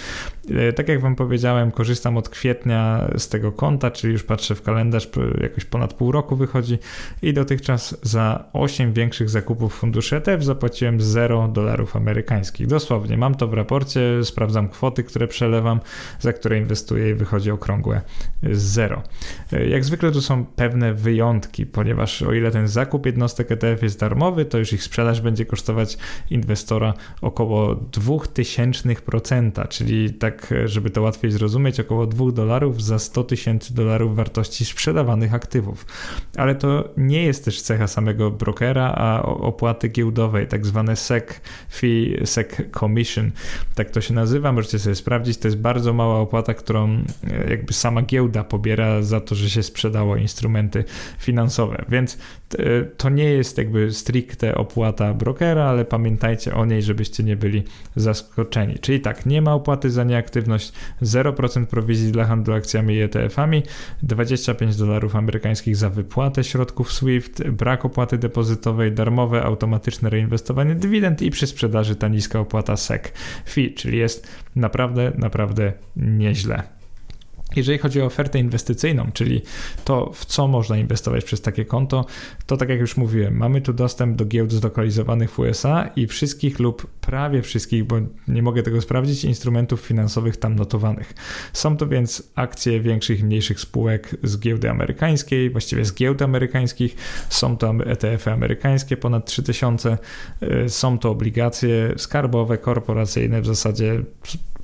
E, 0.50 0.74
tak 0.74 0.88
jak 0.88 1.02
Wam 1.02 1.16
powiedziałem, 1.16 1.72
korzystam 1.72 2.18
od 2.18 2.30
kwietnia 2.30 3.10
z 3.18 3.30
tego 3.30 3.52
konta, 3.52 3.92
czyli 3.92 4.14
już 4.14 4.24
patrzę 4.24 4.56
w 4.56 4.62
kalendarz, 4.62 5.10
jakoś 5.42 5.66
ponad 5.66 5.94
pół 5.94 6.12
roku 6.12 6.36
wychodzi 6.36 6.78
i 7.22 7.34
dotychczas 7.34 7.98
za 8.02 8.50
8 8.54 8.94
większych 8.94 9.30
zakupów 9.30 9.76
funduszy 9.76 10.16
ETF 10.16 10.44
zapłaciłem 10.44 11.02
0 11.02 11.48
dolarów 11.48 11.96
amerykańskich. 11.96 12.68
Dosłownie, 12.68 13.18
mam 13.18 13.36
to 13.36 13.48
w 13.48 13.54
raporcie, 13.54 14.02
sprawdzam 14.24 14.70
kwoty, 14.70 15.04
które 15.04 15.28
przelewam, 15.28 15.80
za 16.20 16.34
które 16.34 16.58
inwestuję 16.58 17.10
i 17.10 17.14
wychodzi 17.14 17.52
okrągłe 17.52 18.02
0. 18.44 19.02
E, 19.54 19.68
jak 19.68 19.86
zwykle 19.86 20.12
tu 20.12 20.22
są 20.22 20.46
pewne 20.46 20.94
wyjątki, 20.94 21.66
ponieważ 21.66 22.22
o 22.22 22.34
ile 22.34 22.52
ten 22.52 22.68
zakup 22.68 23.06
jednostek 23.06 23.52
ETF 23.52 23.84
jest 23.84 24.00
darmowy, 24.00 24.46
to 24.46 24.58
już 24.62 24.74
ich 24.74 24.84
sprzedaż 24.84 25.22
będzie 25.22 25.46
kosztować 25.46 25.98
inwestora 26.30 26.94
około 27.22 27.76
0,02%, 27.76 29.68
czyli 29.68 30.14
tak, 30.14 30.54
żeby 30.66 30.90
to 30.90 31.02
łatwiej 31.02 31.32
zrozumieć, 31.32 31.80
około 31.80 32.08
2 32.08 32.32
dolarów 32.32 32.84
za 32.84 33.00
100 33.00 33.24
tysięcy 33.24 33.74
dolarów 33.74 34.16
wartości 34.16 34.66
sprzedawanych 34.66 35.34
aktywów. 35.34 35.86
Ale 36.38 36.56
to 36.56 36.90
nie 36.98 37.24
jest 37.24 37.46
też 37.46 37.62
cecha 37.62 37.88
samego 37.88 38.32
brokera, 38.32 38.94
a 38.96 39.22
opłaty 39.24 39.90
giełdowej, 39.90 40.48
tak 40.48 40.66
zwane 40.66 40.96
SEC 40.96 41.42
fee, 41.70 42.18
SEC 42.26 42.48
commission, 42.80 43.32
tak 43.76 43.90
to 43.90 44.02
się 44.02 44.14
nazywa, 44.14 44.52
możecie 44.52 44.80
sobie 44.80 44.96
sprawdzić, 44.96 45.38
to 45.38 45.48
jest 45.48 45.58
bardzo 45.58 45.94
mała 45.94 46.20
opłata, 46.20 46.54
którą 46.54 46.90
e, 46.90 47.50
jakby 47.50 47.74
sama 47.74 48.02
giełda 48.02 48.44
pobiera 48.44 49.02
za 49.02 49.22
to, 49.22 49.36
że 49.36 49.50
się 49.50 49.64
sprzedało 49.64 50.16
instrumenty 50.16 50.84
finansowe, 51.20 51.86
więc 51.90 52.18
e, 52.58 52.84
to 52.98 53.10
nie 53.10 53.24
jest 53.24 53.58
jakby 53.58 53.94
stricte 53.94 54.51
opłata 54.56 55.14
brokera, 55.14 55.66
ale 55.66 55.86
pamiętajcie 55.86 56.56
o 56.56 56.66
niej, 56.66 56.84
żebyście 56.84 57.24
nie 57.24 57.38
byli 57.38 57.64
zaskoczeni. 57.96 58.80
Czyli 58.80 59.00
tak, 59.00 59.26
nie 59.26 59.42
ma 59.42 59.54
opłaty 59.54 59.92
za 59.92 60.04
nieaktywność, 60.04 60.74
0% 61.02 61.66
prowizji 61.66 62.12
dla 62.12 62.26
handlu 62.26 62.54
akcjami 62.54 62.96
i 62.96 63.02
ETF-ami, 63.08 63.64
25 64.04 64.76
dolarów 64.76 65.16
amerykańskich 65.16 65.76
za 65.76 65.90
wypłatę 65.90 66.44
środków 66.44 66.94
SWIFT, 66.94 67.50
brak 67.50 67.86
opłaty 67.86 68.18
depozytowej, 68.18 68.92
darmowe 68.92 69.44
automatyczne 69.44 70.10
reinwestowanie 70.10 70.76
dywidend 70.76 71.22
i 71.22 71.32
przy 71.32 71.48
sprzedaży 71.48 71.96
ta 71.96 72.08
niska 72.08 72.40
opłata 72.40 72.78
SEC 72.78 73.02
fee, 73.46 73.74
czyli 73.74 73.98
jest 73.98 74.28
naprawdę, 74.56 75.12
naprawdę 75.18 75.74
nieźle. 75.96 76.81
Jeżeli 77.56 77.78
chodzi 77.78 78.02
o 78.02 78.06
ofertę 78.06 78.40
inwestycyjną, 78.40 79.12
czyli 79.14 79.42
to, 79.86 80.12
w 80.14 80.26
co 80.26 80.48
można 80.48 80.78
inwestować 80.78 81.26
przez 81.26 81.42
takie 81.42 81.66
konto, 81.66 82.06
to 82.46 82.58
tak 82.58 82.70
jak 82.70 82.80
już 82.80 82.98
mówiłem, 82.98 83.38
mamy 83.38 83.62
tu 83.62 83.74
dostęp 83.74 84.16
do 84.16 84.26
giełd 84.26 84.52
zlokalizowanych 84.52 85.32
w 85.32 85.40
USA 85.40 85.90
i 85.96 86.08
wszystkich 86.08 86.60
lub 86.60 86.88
prawie 87.02 87.42
wszystkich, 87.42 87.84
bo 87.84 87.96
nie 88.28 88.44
mogę 88.44 88.64
tego 88.64 88.82
sprawdzić, 88.82 89.24
instrumentów 89.24 89.82
finansowych 89.82 90.38
tam 90.38 90.56
notowanych. 90.56 91.14
Są 91.54 91.78
to 91.78 91.88
więc 91.88 92.32
akcje 92.36 92.80
większych 92.80 93.20
i 93.20 93.24
mniejszych 93.24 93.60
spółek 93.60 94.16
z 94.24 94.40
giełdy 94.40 94.70
amerykańskiej, 94.70 95.50
właściwie 95.50 95.86
z 95.86 95.94
giełd 95.94 96.22
amerykańskich, 96.22 96.96
są 97.30 97.58
to 97.58 97.74
ETF-y 97.86 98.32
amerykańskie 98.32 98.98
ponad 98.98 99.26
3000, 99.26 99.98
y, 100.44 100.70
są 100.70 101.00
to 101.00 101.10
obligacje 101.10 101.94
skarbowe, 101.98 102.58
korporacyjne, 102.58 103.42
w 103.42 103.46
zasadzie 103.46 104.04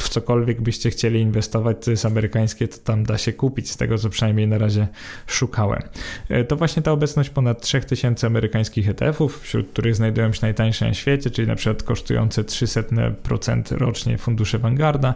w 0.01 0.09
cokolwiek 0.09 0.61
byście 0.61 0.89
chcieli 0.89 1.21
inwestować, 1.21 1.77
co 1.79 1.91
jest 1.91 2.05
amerykańskie, 2.05 2.67
to 2.67 2.77
tam 2.77 3.03
da 3.03 3.17
się 3.17 3.33
kupić, 3.33 3.71
z 3.71 3.77
tego 3.77 3.97
co 3.97 4.09
przynajmniej 4.09 4.47
na 4.47 4.57
razie 4.57 4.87
szukałem. 5.27 5.81
E, 6.29 6.43
to 6.43 6.55
właśnie 6.55 6.83
ta 6.83 6.91
obecność 6.91 7.29
ponad 7.29 7.61
3000 7.61 8.27
amerykańskich 8.27 8.89
ETF-ów, 8.89 9.41
wśród 9.41 9.69
których 9.69 9.95
znajdują 9.95 10.33
się 10.33 10.39
najtańsze 10.41 10.87
na 10.87 10.93
świecie, 10.93 11.29
czyli 11.29 11.47
na 11.47 11.55
przykład 11.55 11.83
kosztujące 11.83 12.43
300% 12.43 13.77
rocznie 13.77 14.17
fundusze 14.17 14.59
Vanguarda 14.59 15.15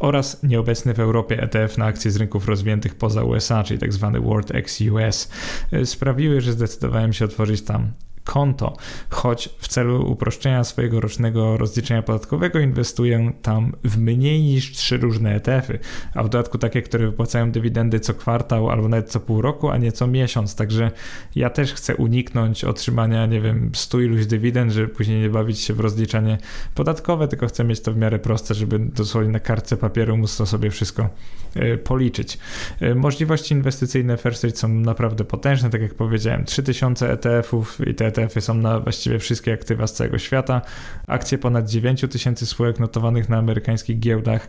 oraz 0.00 0.42
nieobecny 0.42 0.94
w 0.94 1.00
Europie 1.00 1.42
ETF 1.42 1.78
na 1.78 1.84
akcje 1.84 2.10
z 2.10 2.16
rynków 2.16 2.48
rozwiniętych 2.48 2.94
poza 2.94 3.24
USA, 3.24 3.64
czyli 3.64 3.80
tzw. 3.80 4.10
Tak 4.12 4.22
World 4.22 4.54
X 4.54 4.80
US, 4.80 5.30
e, 5.72 5.86
sprawiły, 5.86 6.40
że 6.40 6.52
zdecydowałem 6.52 7.12
się 7.12 7.24
otworzyć 7.24 7.62
tam 7.62 7.92
konto, 8.24 8.76
choć 9.10 9.48
w 9.58 9.68
celu 9.68 10.10
uproszczenia 10.10 10.64
swojego 10.64 11.00
rocznego 11.00 11.56
rozliczenia 11.56 12.02
podatkowego 12.02 12.58
inwestuję 12.58 13.32
tam 13.42 13.72
w 13.84 13.98
mniej 13.98 14.42
niż 14.42 14.72
trzy 14.72 14.96
różne 14.96 15.34
ETF-y, 15.34 15.78
a 16.14 16.22
w 16.22 16.28
dodatku 16.28 16.58
takie, 16.58 16.82
które 16.82 17.06
wypłacają 17.06 17.50
dywidendy 17.50 18.00
co 18.00 18.14
kwartał 18.14 18.70
albo 18.70 18.88
nawet 18.88 19.10
co 19.10 19.20
pół 19.20 19.42
roku, 19.42 19.70
a 19.70 19.78
nie 19.78 19.92
co 19.92 20.06
miesiąc, 20.06 20.56
także 20.56 20.90
ja 21.34 21.50
też 21.50 21.74
chcę 21.74 21.96
uniknąć 21.96 22.64
otrzymania, 22.64 23.26
nie 23.26 23.40
wiem, 23.40 23.70
stu 23.74 24.00
iluś 24.00 24.26
dywidend, 24.26 24.72
żeby 24.72 24.88
później 24.88 25.20
nie 25.20 25.28
bawić 25.28 25.58
się 25.58 25.74
w 25.74 25.80
rozliczanie 25.80 26.38
podatkowe, 26.74 27.28
tylko 27.28 27.46
chcę 27.46 27.64
mieć 27.64 27.80
to 27.80 27.92
w 27.92 27.96
miarę 27.96 28.18
proste, 28.18 28.54
żeby 28.54 28.78
dosłownie 28.78 29.30
na 29.30 29.40
kartce 29.40 29.76
papieru 29.76 30.16
móc 30.16 30.36
to 30.36 30.46
sobie 30.46 30.70
wszystko 30.70 31.08
y, 31.56 31.78
policzyć. 31.78 32.38
Y, 32.82 32.94
możliwości 32.94 33.54
inwestycyjne 33.54 34.16
First 34.16 34.44
Rate 34.44 34.56
są 34.56 34.68
naprawdę 34.68 35.24
potężne, 35.24 35.70
tak 35.70 35.82
jak 35.82 35.94
powiedziałem, 35.94 36.44
3000 36.44 37.12
ETF-ów 37.12 37.78
i 37.86 37.94
te 37.94 38.11
ETF-y 38.12 38.40
są 38.40 38.54
na 38.54 38.80
właściwie 38.80 39.18
wszystkie 39.18 39.52
aktywa 39.52 39.86
z 39.86 39.92
całego 39.92 40.18
świata. 40.18 40.62
Akcje 41.06 41.38
ponad 41.38 41.68
9 41.68 42.04
tysięcy 42.10 42.46
spółek 42.46 42.80
notowanych 42.80 43.28
na 43.28 43.38
amerykańskich 43.38 43.98
giełdach, 43.98 44.48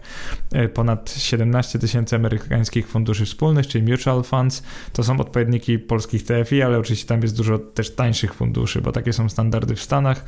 e, 0.51 0.69
ponad 0.69 1.13
17 1.17 1.79
tysięcy 1.79 2.15
amerykańskich 2.15 2.87
funduszy 2.87 3.25
wspólnych, 3.25 3.67
czyli 3.67 3.91
mutual 3.91 4.23
funds. 4.23 4.63
To 4.93 5.03
są 5.03 5.19
odpowiedniki 5.19 5.79
polskich 5.79 6.23
TFI, 6.23 6.61
ale 6.61 6.79
oczywiście 6.79 7.07
tam 7.07 7.21
jest 7.21 7.37
dużo 7.37 7.59
też 7.59 7.95
tańszych 7.95 8.33
funduszy, 8.33 8.81
bo 8.81 8.91
takie 8.91 9.13
są 9.13 9.29
standardy 9.29 9.75
w 9.75 9.81
Stanach. 9.81 10.25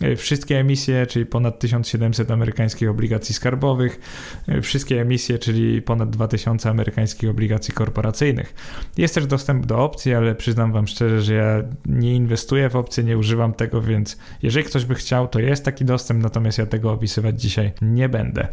E, 0.00 0.16
wszystkie 0.16 0.58
emisje, 0.58 1.06
czyli 1.06 1.26
ponad 1.26 1.58
1700 1.58 2.30
amerykańskich 2.30 2.90
obligacji 2.90 3.34
skarbowych, 3.34 4.00
e, 4.48 4.60
wszystkie 4.62 5.00
emisje, 5.00 5.38
czyli 5.38 5.82
ponad 5.82 6.10
2000 6.10 6.70
amerykańskich 6.70 7.30
obligacji 7.30 7.74
korporacyjnych. 7.74 8.54
Jest 8.96 9.14
też 9.14 9.26
dostęp 9.26 9.66
do 9.66 9.78
opcji, 9.78 10.14
ale 10.14 10.34
przyznam 10.34 10.72
Wam 10.72 10.86
szczerze, 10.86 11.22
że 11.22 11.34
ja 11.34 11.62
nie 11.86 12.14
inwestuję 12.14 12.68
w 12.68 12.76
opcje, 12.78 13.04
nie 13.04 13.18
używam 13.18 13.52
tego, 13.52 13.82
więc 13.82 14.18
jeżeli 14.42 14.66
ktoś 14.66 14.84
by 14.84 14.94
chciał, 14.94 15.28
to 15.28 15.40
jest 15.40 15.64
taki 15.64 15.84
dostęp, 15.84 16.22
natomiast 16.22 16.58
ja 16.58 16.66
tego 16.66 16.92
opisywać 16.92 17.42
dzisiaj 17.42 17.72
nie 17.82 18.08
będę. 18.08 18.48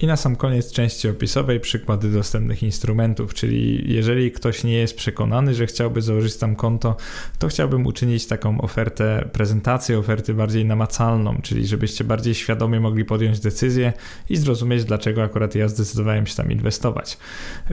I 0.00 0.06
na 0.06 0.16
sam 0.16 0.36
koniec 0.36 0.72
części 0.72 1.08
opisowej 1.08 1.60
przykłady 1.60 2.10
dostępnych 2.10 2.62
instrumentów, 2.62 3.34
czyli 3.34 3.94
jeżeli 3.94 4.32
ktoś 4.32 4.64
nie 4.64 4.74
jest 4.74 4.96
przekonany, 4.96 5.54
że 5.54 5.66
chciałby 5.66 6.02
założyć 6.02 6.36
tam 6.36 6.56
konto, 6.56 6.96
to 7.38 7.48
chciałbym 7.48 7.86
uczynić 7.86 8.26
taką 8.26 8.60
ofertę, 8.60 9.28
prezentację 9.32 9.98
oferty 9.98 10.34
bardziej 10.34 10.64
namacalną, 10.64 11.38
czyli 11.42 11.66
żebyście 11.66 12.04
bardziej 12.04 12.34
świadomie 12.34 12.80
mogli 12.80 13.04
podjąć 13.04 13.40
decyzję 13.40 13.92
i 14.28 14.36
zrozumieć, 14.36 14.84
dlaczego 14.84 15.22
akurat 15.22 15.54
ja 15.54 15.68
zdecydowałem 15.68 16.26
się 16.26 16.34
tam 16.34 16.52
inwestować. 16.52 17.18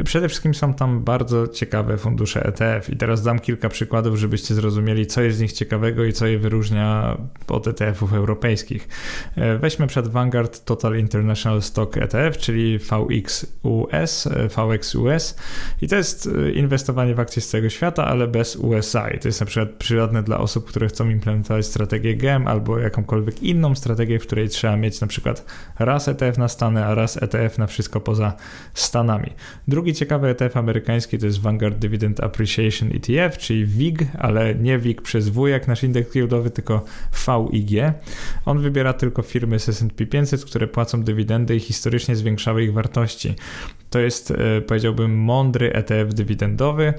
Przede 0.03 0.29
wszystkim 0.29 0.53
są 0.53 0.73
tam 0.73 1.03
bardzo 1.03 1.47
ciekawe 1.47 1.97
fundusze 1.97 2.45
ETF 2.45 2.89
i 2.89 2.95
teraz 2.95 3.23
dam 3.23 3.39
kilka 3.39 3.69
przykładów, 3.69 4.17
żebyście 4.17 4.53
zrozumieli, 4.53 5.05
co 5.05 5.21
jest 5.21 5.37
z 5.37 5.41
nich 5.41 5.51
ciekawego 5.51 6.05
i 6.05 6.13
co 6.13 6.27
je 6.27 6.39
wyróżnia 6.39 7.17
od 7.47 7.67
ETF-ów 7.67 8.13
europejskich. 8.13 8.87
Weźmy 9.59 9.87
przed 9.87 10.07
Vanguard 10.07 10.65
Total 10.65 10.97
International 10.99 11.61
Stock 11.61 11.97
ETF, 11.97 12.10
ETF, 12.11 12.37
czyli 12.37 12.77
VXUS, 12.77 14.27
VXUS 14.57 15.35
i 15.81 15.87
to 15.87 15.95
jest 15.95 16.29
e, 16.47 16.51
inwestowanie 16.51 17.15
w 17.15 17.19
akcje 17.19 17.41
z 17.41 17.47
całego 17.47 17.69
świata, 17.69 18.07
ale 18.07 18.27
bez 18.27 18.55
USA 18.55 19.09
i 19.09 19.19
to 19.19 19.27
jest 19.27 19.39
na 19.39 19.45
przykład 19.45 19.69
przydatne 19.69 20.23
dla 20.23 20.37
osób, 20.37 20.69
które 20.69 20.87
chcą 20.87 21.09
implementować 21.09 21.65
strategię 21.65 22.15
GEM 22.15 22.47
albo 22.47 22.79
jakąkolwiek 22.79 23.43
inną 23.43 23.75
strategię, 23.75 24.19
w 24.19 24.21
której 24.21 24.49
trzeba 24.49 24.77
mieć 24.77 25.01
na 25.01 25.07
przykład 25.07 25.45
raz 25.79 26.07
ETF 26.07 26.37
na 26.37 26.47
Stany, 26.47 26.85
a 26.85 26.95
raz 26.95 27.23
ETF 27.23 27.57
na 27.57 27.67
wszystko 27.67 28.01
poza 28.01 28.33
Stanami. 28.73 29.29
Drugi 29.67 29.93
ciekawy 29.93 30.27
ETF 30.27 30.57
amerykański 30.57 31.17
to 31.19 31.25
jest 31.25 31.41
Vanguard 31.41 31.77
Dividend 31.77 32.19
Appreciation 32.19 32.89
ETF, 32.95 33.37
czyli 33.37 33.65
WIG, 33.65 34.05
ale 34.19 34.55
nie 34.55 34.79
WIG 34.79 35.01
przez 35.01 35.29
W 35.29 35.47
jak 35.47 35.67
nasz 35.67 35.83
indeks 35.83 36.13
giełdowy, 36.13 36.49
tylko 36.49 36.85
VIG. 37.51 37.71
On 38.45 38.61
wybiera 38.61 38.93
tylko 38.93 39.21
firmy 39.21 39.59
z 39.59 39.69
S&P 39.69 40.05
500, 40.05 40.45
które 40.45 40.67
płacą 40.67 41.03
dywidendy 41.03 41.55
i 41.55 41.59
historycznie 41.59 42.00
znacznie 42.01 42.15
zwiększały 42.15 42.63
ich 42.63 42.73
wartości. 42.73 43.35
To 43.89 43.99
jest, 43.99 44.31
e, 44.31 44.61
powiedziałbym, 44.61 45.17
mądry 45.17 45.73
ETF 45.73 46.13
dywidendowy, 46.13 46.93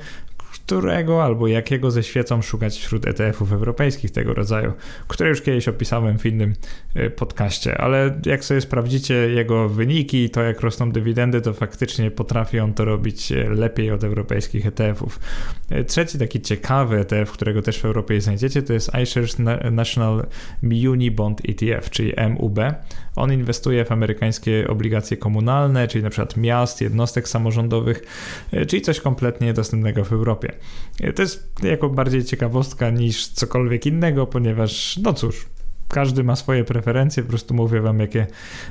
którego 0.53 1.25
albo 1.25 1.47
jakiego 1.47 1.91
ze 1.91 2.03
świecą 2.03 2.43
szukać 2.43 2.79
wśród 2.79 3.07
ETF-ów 3.07 3.53
europejskich 3.53 4.11
tego 4.11 4.35
rodzaju, 4.35 4.73
które 5.09 5.31
już 5.31 5.43
kiedyś 5.43 5.69
opisałem 5.69 6.19
w 6.19 6.27
innym 6.27 6.55
e, 6.95 7.11
podcaście, 7.11 7.79
ale 7.79 8.21
jak 8.27 8.45
sobie 8.45 8.61
sprawdzicie 8.61 9.15
jego 9.15 9.69
wyniki, 9.69 10.31
to 10.31 10.43
jak 10.43 10.61
rosną 10.61 10.93
dywidendy, 10.93 11.41
to 11.41 11.53
faktycznie 11.53 12.11
potrafi 12.11 12.61
on 12.61 12.75
to 12.75 12.85
robić 12.85 13.33
e, 13.33 13.49
lepiej 13.49 13.91
od 13.91 14.05
europejskich 14.05 14.67
ETF-ów. 14.67 15.21
Trzeci 15.87 16.19
taki 16.19 16.41
ciekawy 16.41 16.99
ETF, 16.99 17.33
którego 17.33 17.63
też 17.63 17.79
w 17.79 17.85
Europie 17.85 18.21
znajdziecie, 18.21 18.63
to 18.63 18.73
jest 18.73 18.91
iShares 19.03 19.37
National 19.73 20.27
Muni 20.63 21.11
Bond 21.11 21.41
ETF, 21.49 21.91
czyli 21.91 22.13
MUB. 22.31 22.59
On 23.17 23.33
inwestuje 23.33 23.85
w 23.85 23.93
amerykańskie 23.93 24.69
obligacje 24.69 25.17
komunalne, 25.17 25.89
czyli 25.89 26.05
na 26.05 26.11
przykład 26.11 26.37
miast, 26.37 26.81
jednostek 26.81 27.29
samorządowych, 27.29 28.03
e, 28.53 28.67
czyli 28.67 28.83
coś 28.83 29.01
kompletnie 29.01 29.47
niedostępnego 29.47 30.05
w 30.05 30.13
Europie. 30.13 30.53
E, 31.01 31.13
to 31.13 31.23
jest 31.23 31.53
jako 31.63 31.89
bardziej 31.89 32.25
ciekawostka 32.25 32.91
niż 32.91 33.29
cokolwiek 33.29 33.87
innego, 33.87 34.27
ponieważ, 34.27 34.97
no 35.03 35.13
cóż, 35.13 35.47
każdy 35.93 36.25
ma 36.25 36.37
swoje 36.37 36.65
preferencje, 36.65 37.23
po 37.23 37.29
prostu 37.29 37.55
mówię 37.55 37.81
wam, 37.81 38.01
jakie 38.01 38.27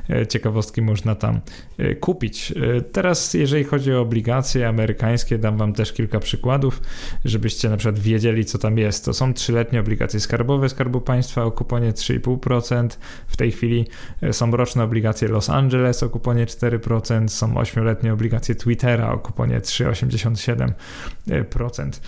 e, 0.10 0.28
ciekawostki 0.28 0.82
można 0.82 1.16
tam 1.16 1.40
e, 1.78 1.96
kupić. 1.96 2.52
E, 2.52 2.82
teraz, 2.82 3.34
jeżeli 3.34 3.64
chodzi 3.64 3.94
o 3.94 4.02
obligacje 4.02 4.68
amerykańskie, 4.68 5.38
dam 5.38 5.58
wam 5.58 5.74
też 5.74 5.94
kilka 5.94 6.20
przykładów, 6.20 6.82
żebyście 7.26 7.70
na 7.70 7.78
przykład 7.78 8.00
wiedzieli, 8.00 8.46
co 8.46 8.58
tam 8.58 8.78
jest. 8.78 9.06
To 9.06 9.14
są 9.14 9.34
trzyletnie 9.34 9.80
obligacje 9.80 10.20
skarbowe 10.20 10.70
Skarbu 10.70 11.02
Państwa 11.02 11.44
o 11.44 11.52
kuponie 11.52 11.92
3,5%. 11.92 12.88
W 13.28 13.38
tej 13.38 13.52
chwili 13.52 13.88
są 14.32 14.52
roczne 14.52 14.84
obligacje 14.84 15.28
Los 15.28 15.50
Angeles 15.50 16.04
o 16.04 16.10
kuponie 16.10 16.46
4%, 16.46 17.28
są 17.28 17.58
ośmioletnie 17.58 18.14
obligacje 18.14 18.56
Twittera 18.56 19.12
o 19.12 19.18
kuponie 19.18 19.60
3,87%. 19.60 22.02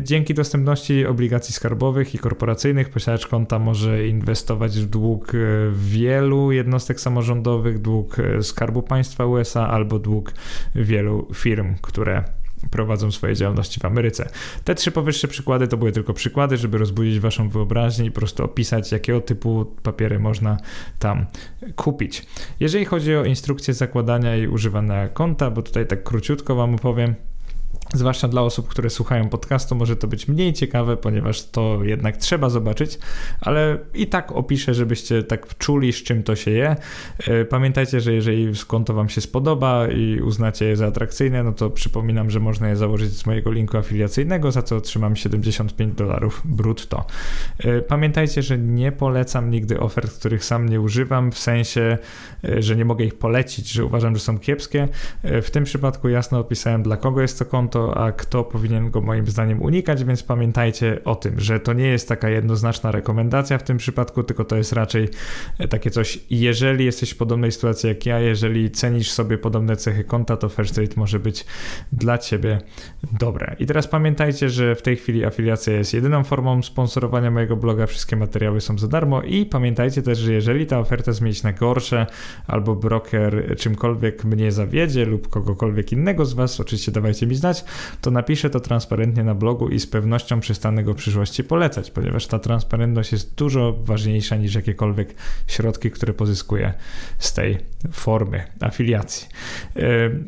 Dzięki 0.00 0.34
dostępności 0.34 1.06
obligacji 1.06 1.54
skarbowych 1.54 2.14
i 2.14 2.18
korporacyjnych 2.18 2.88
posiadacz 2.88 3.26
konta 3.26 3.58
może 3.58 4.06
inwestować 4.06 4.45
inwestować 4.46 4.78
w 4.78 4.86
dług 4.86 5.34
e, 5.34 5.38
wielu 5.72 6.52
jednostek 6.52 7.00
samorządowych, 7.00 7.78
dług 7.78 8.18
e, 8.18 8.42
Skarbu 8.42 8.82
Państwa 8.82 9.26
USA 9.26 9.68
albo 9.68 9.98
dług 9.98 10.32
wielu 10.74 11.28
firm, 11.34 11.74
które 11.82 12.24
prowadzą 12.70 13.10
swoje 13.10 13.34
działalności 13.34 13.80
w 13.80 13.84
Ameryce. 13.84 14.28
Te 14.64 14.74
trzy 14.74 14.90
powyższe 14.90 15.28
przykłady 15.28 15.68
to 15.68 15.76
były 15.76 15.92
tylko 15.92 16.14
przykłady, 16.14 16.56
żeby 16.56 16.78
rozbudzić 16.78 17.20
waszą 17.20 17.48
wyobraźnię 17.48 18.06
i 18.06 18.10
po 18.10 18.20
prostu 18.20 18.44
opisać, 18.44 18.92
jakiego 18.92 19.20
typu 19.20 19.64
papiery 19.82 20.18
można 20.18 20.56
tam 20.98 21.26
kupić. 21.76 22.26
Jeżeli 22.60 22.84
chodzi 22.84 23.16
o 23.16 23.24
instrukcję 23.24 23.74
zakładania 23.74 24.36
i 24.36 24.46
używania 24.46 25.08
konta, 25.08 25.50
bo 25.50 25.62
tutaj 25.62 25.86
tak 25.86 26.02
króciutko 26.02 26.54
wam 26.54 26.74
opowiem, 26.74 27.14
Zwłaszcza 27.94 28.28
dla 28.28 28.42
osób, 28.42 28.68
które 28.68 28.90
słuchają 28.90 29.28
podcastu, 29.28 29.74
może 29.74 29.96
to 29.96 30.08
być 30.08 30.28
mniej 30.28 30.52
ciekawe, 30.52 30.96
ponieważ 30.96 31.42
to 31.42 31.78
jednak 31.84 32.16
trzeba 32.16 32.50
zobaczyć, 32.50 32.98
ale 33.40 33.78
i 33.94 34.06
tak 34.06 34.32
opiszę, 34.32 34.74
żebyście 34.74 35.22
tak 35.22 35.58
czuli, 35.58 35.92
z 35.92 36.02
czym 36.02 36.22
to 36.22 36.36
się 36.36 36.50
je. 36.50 36.76
E, 37.26 37.44
pamiętajcie, 37.44 38.00
że 38.00 38.12
jeżeli 38.12 38.52
konto 38.66 38.94
Wam 38.94 39.08
się 39.08 39.20
spodoba 39.20 39.88
i 39.88 40.20
uznacie 40.20 40.64
je 40.64 40.76
za 40.76 40.86
atrakcyjne, 40.86 41.42
no 41.42 41.52
to 41.52 41.70
przypominam, 41.70 42.30
że 42.30 42.40
można 42.40 42.68
je 42.68 42.76
założyć 42.76 43.12
z 43.12 43.26
mojego 43.26 43.50
linku 43.52 43.76
afiliacyjnego, 43.76 44.52
za 44.52 44.62
co 44.62 44.76
otrzymam 44.76 45.16
75 45.16 45.94
dolarów 45.94 46.42
brutto. 46.44 47.06
E, 47.58 47.80
pamiętajcie, 47.80 48.42
że 48.42 48.58
nie 48.58 48.92
polecam 48.92 49.50
nigdy 49.50 49.80
ofert, 49.80 50.18
których 50.18 50.44
sam 50.44 50.68
nie 50.68 50.80
używam, 50.80 51.32
w 51.32 51.38
sensie, 51.38 51.98
e, 52.44 52.62
że 52.62 52.76
nie 52.76 52.84
mogę 52.84 53.04
ich 53.04 53.18
polecić, 53.18 53.70
że 53.70 53.84
uważam, 53.84 54.16
że 54.16 54.22
są 54.22 54.38
kiepskie. 54.38 54.88
W 55.22 55.50
tym 55.50 55.64
przypadku 55.64 56.08
jasno 56.08 56.38
opisałem, 56.38 56.82
dla 56.82 56.96
kogo 56.96 57.20
jest 57.20 57.38
to 57.38 57.44
konto 57.44 57.75
konto, 57.76 58.00
a 58.00 58.12
kto 58.12 58.44
powinien 58.44 58.90
go 58.90 59.00
moim 59.00 59.26
zdaniem 59.26 59.62
unikać, 59.62 60.04
więc 60.04 60.22
pamiętajcie 60.22 61.04
o 61.04 61.16
tym, 61.16 61.40
że 61.40 61.60
to 61.60 61.72
nie 61.72 61.86
jest 61.86 62.08
taka 62.08 62.28
jednoznaczna 62.28 62.90
rekomendacja 62.90 63.58
w 63.58 63.62
tym 63.62 63.76
przypadku, 63.76 64.22
tylko 64.22 64.44
to 64.44 64.56
jest 64.56 64.72
raczej 64.72 65.08
takie 65.70 65.90
coś, 65.90 66.18
jeżeli 66.30 66.84
jesteś 66.84 67.10
w 67.10 67.16
podobnej 67.16 67.52
sytuacji 67.52 67.88
jak 67.88 68.06
ja, 68.06 68.20
jeżeli 68.20 68.70
cenisz 68.70 69.10
sobie 69.10 69.38
podobne 69.38 69.76
cechy 69.76 70.04
konta, 70.04 70.36
to 70.36 70.48
First 70.48 70.78
Rate 70.78 70.92
może 70.96 71.18
być 71.18 71.44
dla 71.92 72.18
Ciebie 72.18 72.60
dobre. 73.12 73.56
I 73.58 73.66
teraz 73.66 73.88
pamiętajcie, 73.88 74.50
że 74.50 74.74
w 74.74 74.82
tej 74.82 74.96
chwili 74.96 75.24
afiliacja 75.24 75.72
jest 75.72 75.94
jedyną 75.94 76.24
formą 76.24 76.62
sponsorowania 76.62 77.30
mojego 77.30 77.56
bloga, 77.56 77.86
wszystkie 77.86 78.16
materiały 78.16 78.60
są 78.60 78.78
za 78.78 78.88
darmo 78.88 79.22
i 79.22 79.46
pamiętajcie 79.46 80.02
też, 80.02 80.18
że 80.18 80.32
jeżeli 80.32 80.66
ta 80.66 80.78
oferta 80.78 81.12
zmienić 81.12 81.42
na 81.42 81.52
gorsze 81.52 82.06
albo 82.46 82.76
broker 82.76 83.56
czymkolwiek 83.58 84.24
mnie 84.24 84.52
zawiedzie 84.52 85.04
lub 85.04 85.28
kogokolwiek 85.28 85.92
innego 85.92 86.24
z 86.24 86.32
Was, 86.32 86.60
oczywiście 86.60 86.92
dawajcie 86.92 87.26
mi 87.26 87.34
znać, 87.34 87.64
to 88.00 88.10
napiszę 88.10 88.50
to 88.50 88.60
transparentnie 88.60 89.24
na 89.24 89.34
blogu 89.34 89.68
i 89.68 89.80
z 89.80 89.86
pewnością 89.86 90.40
przestanę 90.40 90.84
go 90.84 90.92
w 90.92 90.96
przyszłości 90.96 91.44
polecać, 91.44 91.90
ponieważ 91.90 92.26
ta 92.26 92.38
transparentność 92.38 93.12
jest 93.12 93.34
dużo 93.34 93.72
ważniejsza 93.84 94.36
niż 94.36 94.54
jakiekolwiek 94.54 95.14
środki, 95.46 95.90
które 95.90 96.12
pozyskuję 96.12 96.74
z 97.18 97.32
tej 97.32 97.58
formy 97.92 98.44
afiliacji. 98.60 99.28
E, 99.76 99.80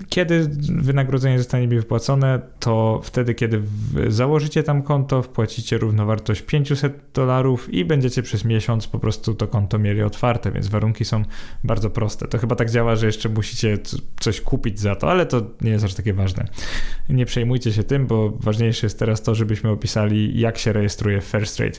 kiedy 0.09 0.49
wynagrodzenie 0.69 1.39
zostanie 1.39 1.69
mi 1.69 1.77
wypłacone, 1.77 2.41
to 2.61 3.01
wtedy, 3.05 3.35
kiedy 3.35 3.63
założycie 4.09 4.63
tam 4.63 4.83
konto, 4.83 5.23
wpłacicie 5.23 5.79
równowartość 5.79 6.43
500 6.43 6.93
dolarów 7.15 7.75
i 7.75 7.85
będziecie 7.85 8.23
przez 8.23 8.45
miesiąc 8.45 8.87
po 8.87 8.99
prostu 8.99 9.35
to 9.35 9.49
konto 9.49 9.79
mieli 9.79 10.03
otwarte, 10.03 10.53
więc 10.53 10.69
warunki 10.69 11.05
są 11.05 11.23
bardzo 11.65 11.91
proste. 11.91 12.29
To 12.29 12.39
chyba 12.39 12.57
tak 12.57 12.71
działa, 12.71 12.97
że 12.97 13.07
jeszcze 13.07 13.29
musicie 13.29 13.79
coś 14.21 14.41
kupić 14.41 14.81
za 14.81 14.97
to, 14.97 15.11
ale 15.11 15.27
to 15.27 15.43
nie 15.61 15.71
jest 15.71 15.85
aż 15.85 15.95
takie 15.95 16.15
ważne. 16.15 16.49
Nie 17.09 17.27
przejmujcie 17.29 17.73
się 17.73 17.85
tym, 17.85 18.07
bo 18.07 18.31
ważniejsze 18.31 18.87
jest 18.87 18.99
teraz 18.99 19.23
to, 19.23 19.35
żebyśmy 19.35 19.71
opisali, 19.71 20.41
jak 20.41 20.59
się 20.59 20.73
rejestruje 20.73 21.21
First 21.21 21.61
Rate. 21.61 21.79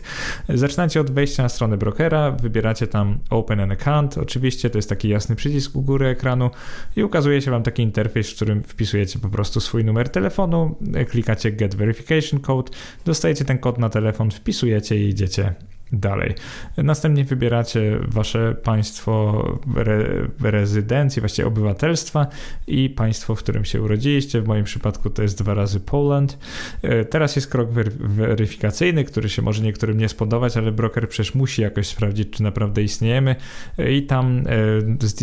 Zaczynacie 0.49 1.01
od 1.01 1.11
wejścia 1.11 1.43
na 1.43 1.49
stronę 1.49 1.77
brokera, 1.77 2.31
wybieracie 2.31 2.87
tam 2.87 3.19
Open 3.29 3.59
an 3.59 3.71
Account, 3.71 4.17
oczywiście 4.17 4.69
to 4.69 4.77
jest 4.77 4.89
taki 4.89 5.09
jasny 5.09 5.35
przycisk 5.35 5.75
u 5.75 5.81
góry 5.81 6.07
ekranu 6.07 6.49
i 6.95 7.03
ukazuje 7.03 7.41
się 7.41 7.51
Wam 7.51 7.63
taki 7.63 7.83
interfejs, 7.83 8.31
w 8.31 8.35
którym 8.35 8.63
wpisujecie 8.63 9.19
po 9.19 9.29
prostu 9.29 9.59
swój 9.59 9.85
numer 9.85 10.09
telefonu, 10.09 10.75
klikacie 11.09 11.51
Get 11.51 11.75
Verification 11.75 12.39
Code, 12.39 12.71
dostajecie 13.05 13.45
ten 13.45 13.57
kod 13.57 13.77
na 13.77 13.89
telefon, 13.89 14.31
wpisujecie 14.31 14.97
i 14.97 15.09
idziecie 15.09 15.53
dalej. 15.91 16.33
Następnie 16.77 17.23
wybieracie 17.23 17.99
wasze 18.07 18.55
państwo 18.63 19.43
re, 19.77 20.27
rezydencji, 20.41 21.19
właściwie 21.19 21.47
obywatelstwa 21.47 22.27
i 22.67 22.89
państwo, 22.89 23.35
w 23.35 23.39
którym 23.39 23.65
się 23.65 23.81
urodziliście. 23.81 24.41
W 24.41 24.47
moim 24.47 24.63
przypadku 24.63 25.09
to 25.09 25.21
jest 25.21 25.37
dwa 25.37 25.53
razy 25.53 25.79
Poland. 25.79 26.37
E, 26.81 27.05
teraz 27.05 27.35
jest 27.35 27.47
krok 27.47 27.69
weryfikacyjny, 27.99 29.03
który 29.03 29.29
się 29.29 29.41
może 29.41 29.63
niektórym 29.63 29.97
nie 29.97 30.09
spodobać, 30.09 30.57
ale 30.57 30.71
broker 30.71 31.09
przecież 31.09 31.35
musi 31.35 31.61
jakoś 31.61 31.87
sprawdzić, 31.87 32.29
czy 32.29 32.43
naprawdę 32.43 32.83
istniejemy 32.83 33.35
e, 33.77 33.91
i 33.91 34.03
tam 34.03 34.43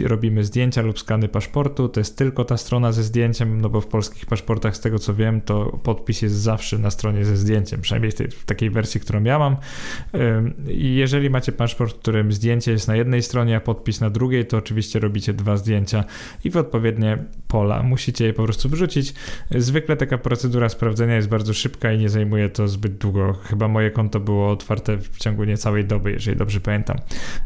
e, 0.02 0.08
robimy 0.08 0.44
zdjęcia 0.44 0.82
lub 0.82 0.98
skany 0.98 1.28
paszportu. 1.28 1.88
To 1.88 2.00
jest 2.00 2.18
tylko 2.18 2.44
ta 2.44 2.56
strona 2.56 2.92
ze 2.92 3.02
zdjęciem, 3.02 3.60
no 3.60 3.68
bo 3.68 3.80
w 3.80 3.86
polskich 3.86 4.26
paszportach, 4.26 4.76
z 4.76 4.80
tego 4.80 4.98
co 4.98 5.14
wiem, 5.14 5.40
to 5.40 5.80
podpis 5.82 6.22
jest 6.22 6.34
zawsze 6.34 6.78
na 6.78 6.90
stronie 6.90 7.24
ze 7.24 7.36
zdjęciem, 7.36 7.80
przynajmniej 7.80 8.12
w, 8.12 8.14
tej, 8.14 8.28
w 8.28 8.44
takiej 8.44 8.70
wersji, 8.70 9.00
którą 9.00 9.24
ja 9.24 9.38
mam 9.38 9.56
jeżeli 10.68 11.30
macie 11.30 11.52
paszport, 11.52 11.92
w 11.94 11.98
którym 11.98 12.32
zdjęcie 12.32 12.72
jest 12.72 12.88
na 12.88 12.96
jednej 12.96 13.22
stronie, 13.22 13.56
a 13.56 13.60
podpis 13.60 14.00
na 14.00 14.10
drugiej, 14.10 14.46
to 14.46 14.56
oczywiście 14.56 14.98
robicie 14.98 15.32
dwa 15.32 15.56
zdjęcia 15.56 16.04
i 16.44 16.50
w 16.50 16.56
odpowiednie 16.56 17.18
pola. 17.48 17.82
Musicie 17.82 18.26
je 18.26 18.32
po 18.32 18.44
prostu 18.44 18.68
wrzucić. 18.68 19.14
Zwykle 19.50 19.96
taka 19.96 20.18
procedura 20.18 20.68
sprawdzenia 20.68 21.16
jest 21.16 21.28
bardzo 21.28 21.54
szybka 21.54 21.92
i 21.92 21.98
nie 21.98 22.08
zajmuje 22.08 22.48
to 22.48 22.68
zbyt 22.68 22.98
długo. 22.98 23.32
Chyba 23.32 23.68
moje 23.68 23.90
konto 23.90 24.20
było 24.20 24.50
otwarte 24.50 24.98
w 24.98 25.18
ciągu 25.18 25.44
niecałej 25.44 25.84
doby, 25.84 26.12
jeżeli 26.12 26.36
dobrze 26.36 26.60
pamiętam. 26.60 26.96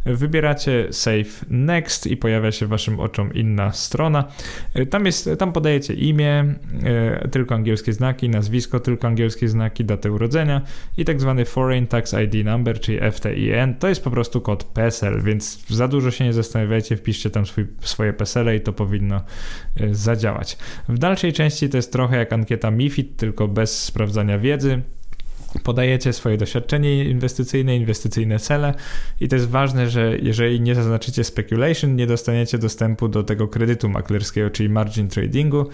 Wybieracie 0.06 0.88
Save 0.90 1.44
Next 1.50 2.06
i 2.06 2.16
pojawia 2.16 2.52
się 2.52 2.66
waszym 2.66 3.00
oczom 3.00 3.34
inna 3.34 3.72
strona. 3.72 4.24
Tam, 4.90 5.06
jest, 5.06 5.30
tam 5.38 5.52
podajecie 5.52 5.94
imię, 5.94 6.54
e, 6.84 7.28
tylko 7.28 7.54
angielskie 7.54 7.92
znaki, 7.92 8.28
nazwisko, 8.28 8.80
tylko 8.80 9.08
angielskie 9.08 9.48
znaki, 9.48 9.84
datę 9.84 10.12
urodzenia 10.12 10.62
i 10.96 11.04
tak 11.04 11.20
zwany 11.20 11.44
Foreign 11.44 11.86
Tax 11.86 12.14
ID 12.24 12.44
Number, 12.44 12.80
czyli 12.80 12.99
FTIN, 13.12 13.74
to 13.78 13.88
jest 13.88 14.04
po 14.04 14.10
prostu 14.10 14.40
kod 14.40 14.64
PESEL, 14.64 15.22
więc 15.22 15.66
za 15.68 15.88
dużo 15.88 16.10
się 16.10 16.24
nie 16.24 16.32
zastanawiajcie, 16.32 16.96
wpiszcie 16.96 17.30
tam 17.30 17.46
swój, 17.46 17.66
swoje 17.80 18.12
PESEL 18.12 18.56
i 18.56 18.60
to 18.60 18.72
powinno 18.72 19.22
y, 19.80 19.94
zadziałać. 19.94 20.58
W 20.88 20.98
dalszej 20.98 21.32
części 21.32 21.68
to 21.68 21.76
jest 21.76 21.92
trochę 21.92 22.16
jak 22.16 22.32
ankieta 22.32 22.70
MIFID, 22.70 23.16
tylko 23.16 23.48
bez 23.48 23.84
sprawdzania 23.84 24.38
wiedzy 24.38 24.82
podajecie 25.62 26.12
swoje 26.12 26.36
doświadczenie 26.36 27.04
inwestycyjne, 27.04 27.76
inwestycyjne 27.76 28.38
cele 28.38 28.74
i 29.20 29.28
to 29.28 29.36
jest 29.36 29.48
ważne, 29.48 29.90
że 29.90 30.18
jeżeli 30.22 30.60
nie 30.60 30.74
zaznaczycie 30.74 31.24
speculation, 31.24 31.96
nie 31.96 32.06
dostaniecie 32.06 32.58
dostępu 32.58 33.08
do 33.08 33.22
tego 33.22 33.48
kredytu 33.48 33.88
maklerskiego, 33.88 34.50
czyli 34.50 34.68
margin 34.68 35.08
tradingu 35.08 35.66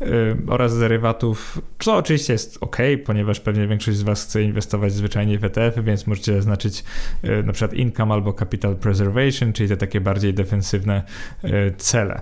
yy, 0.00 0.06
oraz 0.46 0.78
derywatów, 0.78 1.60
co 1.78 1.96
oczywiście 1.96 2.32
jest 2.32 2.58
ok, 2.60 2.76
ponieważ 3.04 3.40
pewnie 3.40 3.66
większość 3.66 3.98
z 3.98 4.02
Was 4.02 4.24
chce 4.24 4.42
inwestować 4.42 4.92
zwyczajnie 4.92 5.38
w 5.38 5.44
ETF, 5.44 5.84
więc 5.84 6.06
możecie 6.06 6.32
zaznaczyć 6.32 6.84
yy, 7.22 7.42
na 7.42 7.52
przykład 7.52 7.78
income 7.78 8.14
albo 8.14 8.32
capital 8.32 8.76
preservation, 8.76 9.52
czyli 9.52 9.68
te 9.68 9.76
takie 9.76 10.00
bardziej 10.00 10.34
defensywne 10.34 11.02
yy, 11.42 11.74
cele. 11.76 12.20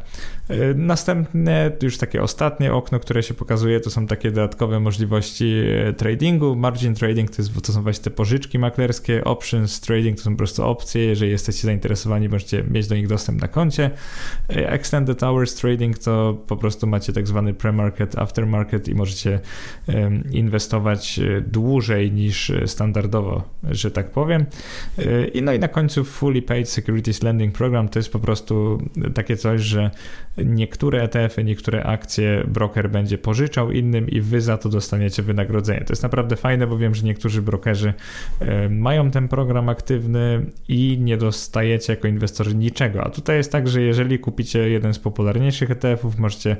Y, 0.51 0.75
następne, 0.75 1.73
już 1.83 1.99
takie 1.99 2.23
ostatnie 2.23 2.73
okno, 2.73 3.01
które 3.01 3.23
się 3.23 3.35
pokazuje, 3.35 3.81
to 3.81 3.91
są 3.91 4.07
takie 4.07 4.31
dodatkowe 4.31 4.81
możliwości 4.81 5.45
y, 5.89 5.93
tradingu, 5.93 6.57
margin 6.57 6.95
trading 6.95 7.31
to, 7.31 7.43
jest, 7.43 7.63
to 7.63 7.73
są 7.73 7.83
właśnie 7.83 8.05
te 8.05 8.11
pożyczki 8.11 8.59
maklerskie, 8.59 9.25
options 9.25 9.81
trading 9.81 10.19
to 10.19 10.25
są 10.25 10.31
po 10.31 10.37
prostu 10.37 10.65
opcje, 10.65 11.05
jeżeli 11.05 11.31
jesteście 11.31 11.63
zainteresowani, 11.63 12.29
możecie 12.29 12.65
mieć 12.65 12.89
do 12.89 12.95
nich 12.95 13.07
dostęp 13.07 13.41
na 13.41 13.49
koncie. 13.49 13.91
Extended 14.49 15.21
hours 15.21 15.55
trading 15.55 15.99
to 15.99 16.39
po 16.47 16.57
prostu 16.57 16.87
macie 16.87 17.13
tak 17.13 17.29
zwany 17.29 17.55
pre-market, 17.55 18.19
aftermarket 18.19 18.89
i 18.89 18.95
możecie 18.95 19.41
inwestować 20.31 21.21
dłużej 21.47 22.13
niż 22.13 22.53
standardowo, 22.67 23.43
że 23.71 23.91
tak 23.91 24.11
powiem. 24.11 24.47
I 25.35 25.43
no 25.43 25.53
i 25.53 25.59
na 25.59 25.69
końcu 25.69 26.05
fully 26.05 26.43
paid 26.43 26.69
securities 26.69 27.23
lending 27.23 27.55
program 27.55 27.89
to 27.89 27.99
jest 27.99 28.13
po 28.13 28.19
prostu 28.19 28.83
takie 29.15 29.37
coś, 29.37 29.61
że 29.61 29.91
niektóre 30.37 31.03
ETF-y, 31.03 31.45
niektóre 31.45 31.85
akcje 31.85 32.45
broker 32.49 32.91
będzie 32.91 33.19
pożyczał 33.19 33.73
innym 33.73 34.09
i 34.09 34.21
wy 34.21 34.41
za 34.41 34.59
to 34.59 34.69
dostaniecie 34.69 35.23
wynagrodzenie. 35.23 35.81
To 35.81 35.93
jest 35.93 36.03
naprawdę 36.03 36.37
fajne, 36.37 36.67
bo 36.67 36.79
wiem, 36.79 36.95
że 36.95 37.03
niektórzy 37.03 37.43
brokerzy 37.43 37.95
e, 38.41 38.69
mają 38.69 39.11
ten 39.11 39.29
program 39.29 39.69
aktywny 39.69 40.47
i 40.69 40.99
nie 41.01 41.17
dostajecie 41.17 41.93
jako 41.93 42.09
inwestorzy 42.09 42.55
niczego. 42.55 43.05
A 43.05 43.11
tutaj 43.11 43.37
jest 43.37 43.53
tak, 43.53 43.69
że 43.69 43.83
jeżeli 43.83 44.19
kupicie 44.19 44.69
jeden 44.69 44.95
z 44.95 44.99
popularniejszych 44.99 45.71
ETF-ów, 45.71 46.19
możecie 46.19 46.57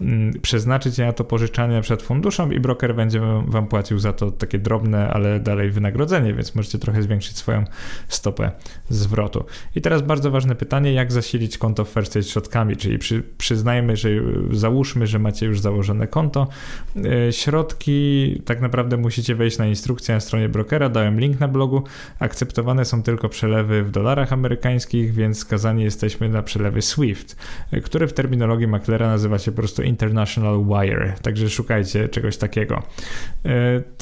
mm, 0.00 0.32
przeznaczyć 0.40 0.98
je 0.98 1.06
na 1.06 1.12
to 1.12 1.24
pożyczanie 1.24 1.80
przed 1.80 2.02
funduszom 2.02 2.52
i 2.52 2.60
broker 2.60 2.94
będzie 2.94 3.20
wam 3.46 3.66
płacił 3.66 3.98
za 3.98 4.12
to 4.12 4.30
takie 4.30 4.58
drobne, 4.58 5.10
ale 5.10 5.40
dalej 5.40 5.70
wynagrodzenie, 5.70 6.34
więc 6.34 6.54
możecie 6.54 6.78
trochę 6.78 7.02
zwiększyć 7.02 7.36
swoją 7.36 7.64
stopę 8.08 8.50
zwrotu. 8.88 9.44
I 9.76 9.80
teraz 9.80 10.02
bardzo 10.02 10.30
ważne 10.30 10.54
pytanie, 10.54 10.92
jak 10.92 11.12
zasilić 11.12 11.58
konto 11.58 11.84
w 11.84 11.88
First 11.88 12.10
State 12.10 12.26
środkami, 12.26 12.76
czyli 12.76 12.98
przy, 12.98 13.15
przyznajmy, 13.38 13.96
że 13.96 14.08
załóżmy, 14.50 15.06
że 15.06 15.18
macie 15.18 15.46
już 15.46 15.60
założone 15.60 16.06
konto, 16.06 16.48
e, 16.96 17.32
środki 17.32 18.42
tak 18.44 18.60
naprawdę 18.60 18.96
musicie 18.96 19.34
wejść 19.34 19.58
na 19.58 19.66
instrukcja 19.66 20.14
na 20.14 20.20
stronie 20.20 20.48
brokera, 20.48 20.88
dałem 20.88 21.20
link 21.20 21.40
na 21.40 21.48
blogu. 21.48 21.82
Akceptowane 22.18 22.84
są 22.84 23.02
tylko 23.02 23.28
przelewy 23.28 23.82
w 23.82 23.90
dolarach 23.90 24.32
amerykańskich, 24.32 25.14
więc 25.14 25.38
skazani 25.38 25.82
jesteśmy 25.82 26.28
na 26.28 26.42
przelewy 26.42 26.82
SWIFT, 26.82 27.36
który 27.84 28.06
w 28.06 28.12
terminologii 28.12 28.66
maklera 28.66 29.06
nazywa 29.06 29.38
się 29.38 29.50
po 29.50 29.56
prostu 29.56 29.82
International 29.82 30.64
Wire, 30.64 31.14
także 31.22 31.50
szukajcie 31.50 32.08
czegoś 32.08 32.36
takiego. 32.36 32.82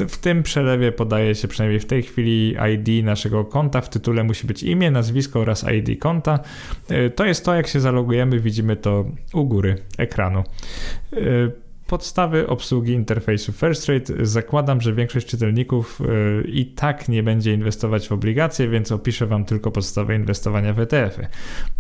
W 0.09 0.17
tym 0.21 0.43
przelewie 0.43 0.93
podaje 0.93 1.35
się 1.35 1.49
przynajmniej 1.49 1.81
w 1.81 1.87
tej 1.87 2.03
chwili 2.03 2.57
ID 2.75 3.05
naszego 3.05 3.45
konta, 3.45 3.81
w 3.81 3.89
tytule 3.91 4.25
musi 4.25 4.47
być 4.47 4.63
imię, 4.63 4.91
nazwisko 4.91 5.41
oraz 5.41 5.65
ID 5.73 6.01
konta. 6.01 6.39
To 7.15 7.25
jest 7.25 7.45
to, 7.45 7.55
jak 7.55 7.67
się 7.67 7.81
zalogujemy, 7.81 8.41
widzimy 8.41 8.77
to 8.77 9.04
u 9.35 9.45
góry 9.45 9.77
ekranu. 9.99 10.45
Podstawy 11.95 12.47
obsługi 12.47 12.93
interfejsu 12.93 13.53
First 13.53 13.89
Rate. 13.89 14.27
Zakładam, 14.27 14.81
że 14.81 14.93
większość 14.93 15.27
czytelników 15.27 16.01
y, 16.01 16.49
i 16.49 16.67
tak 16.67 17.09
nie 17.09 17.23
będzie 17.23 17.55
inwestować 17.55 18.09
w 18.09 18.13
obligacje, 18.13 18.69
więc 18.69 18.93
opiszę 18.93 19.27
Wam 19.27 19.45
tylko 19.45 19.71
podstawy 19.71 20.15
inwestowania 20.15 20.73
w 20.73 20.81
ETF-y 20.81 21.27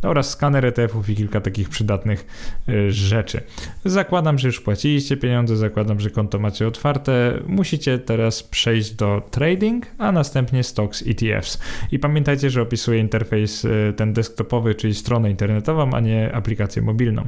oraz 0.02 0.30
skaner 0.30 0.66
ETF-ów 0.66 1.08
i 1.08 1.14
kilka 1.16 1.40
takich 1.40 1.68
przydatnych 1.68 2.26
y, 2.68 2.92
rzeczy. 2.92 3.40
Zakładam, 3.84 4.38
że 4.38 4.48
już 4.48 4.60
płaciliście 4.60 5.16
pieniądze, 5.16 5.56
zakładam, 5.56 6.00
że 6.00 6.10
konto 6.10 6.38
macie 6.38 6.66
otwarte. 6.68 7.38
Musicie 7.46 7.98
teraz 7.98 8.42
przejść 8.42 8.92
do 8.92 9.22
trading, 9.30 9.86
a 9.98 10.12
następnie 10.12 10.62
stocks 10.62 11.04
ETFs. 11.06 11.58
I 11.92 11.98
pamiętajcie, 11.98 12.50
że 12.50 12.62
opisuję 12.62 13.00
interfejs 13.00 13.64
y, 13.64 13.94
ten 13.96 14.12
desktopowy, 14.12 14.74
czyli 14.74 14.94
stronę 14.94 15.30
internetową, 15.30 15.94
a 15.94 16.00
nie 16.00 16.32
aplikację 16.34 16.82
mobilną. 16.82 17.24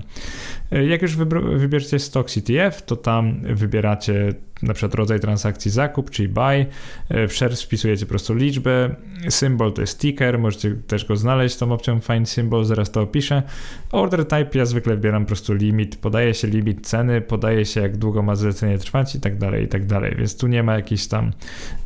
Jak 0.88 1.02
już 1.02 1.16
wybierzecie 1.56 1.98
stocks 1.98 2.36
ETF, 2.38 2.75
to 2.82 2.96
tam 2.96 3.40
wybieracie 3.54 4.34
na 4.62 4.74
przykład 4.74 4.94
rodzaj 4.94 5.20
transakcji 5.20 5.70
zakup, 5.70 6.10
czyli 6.10 6.28
buy, 6.28 6.66
e, 7.08 7.28
w 7.28 7.32
share 7.32 7.56
wpisujecie 7.56 8.06
po 8.06 8.10
prostu 8.10 8.34
liczbę, 8.34 8.94
symbol 9.28 9.72
to 9.72 9.80
jest 9.80 10.00
ticker, 10.00 10.38
możecie 10.38 10.70
też 10.70 11.04
go 11.04 11.16
znaleźć 11.16 11.56
tą 11.56 11.72
opcją 11.72 12.00
find 12.00 12.28
symbol, 12.28 12.64
zaraz 12.64 12.90
to 12.90 13.00
opiszę. 13.00 13.42
Order 13.92 14.24
type 14.24 14.58
ja 14.58 14.64
zwykle 14.64 14.94
wybieram 14.94 15.22
po 15.22 15.26
prostu 15.26 15.54
limit, 15.54 15.96
podaje 15.96 16.34
się 16.34 16.48
limit 16.48 16.86
ceny, 16.86 17.20
podaje 17.20 17.64
się 17.64 17.80
jak 17.80 17.96
długo 17.96 18.22
ma 18.22 18.36
zlecenie 18.36 18.78
trwać 18.78 19.14
i 19.14 19.20
tak 19.20 19.38
dalej, 19.38 19.64
i 19.64 19.68
tak 19.68 19.86
dalej, 19.86 20.14
więc 20.18 20.38
tu 20.38 20.46
nie 20.46 20.62
ma 20.62 20.74
jakiejś 20.74 21.06
tam 21.06 21.32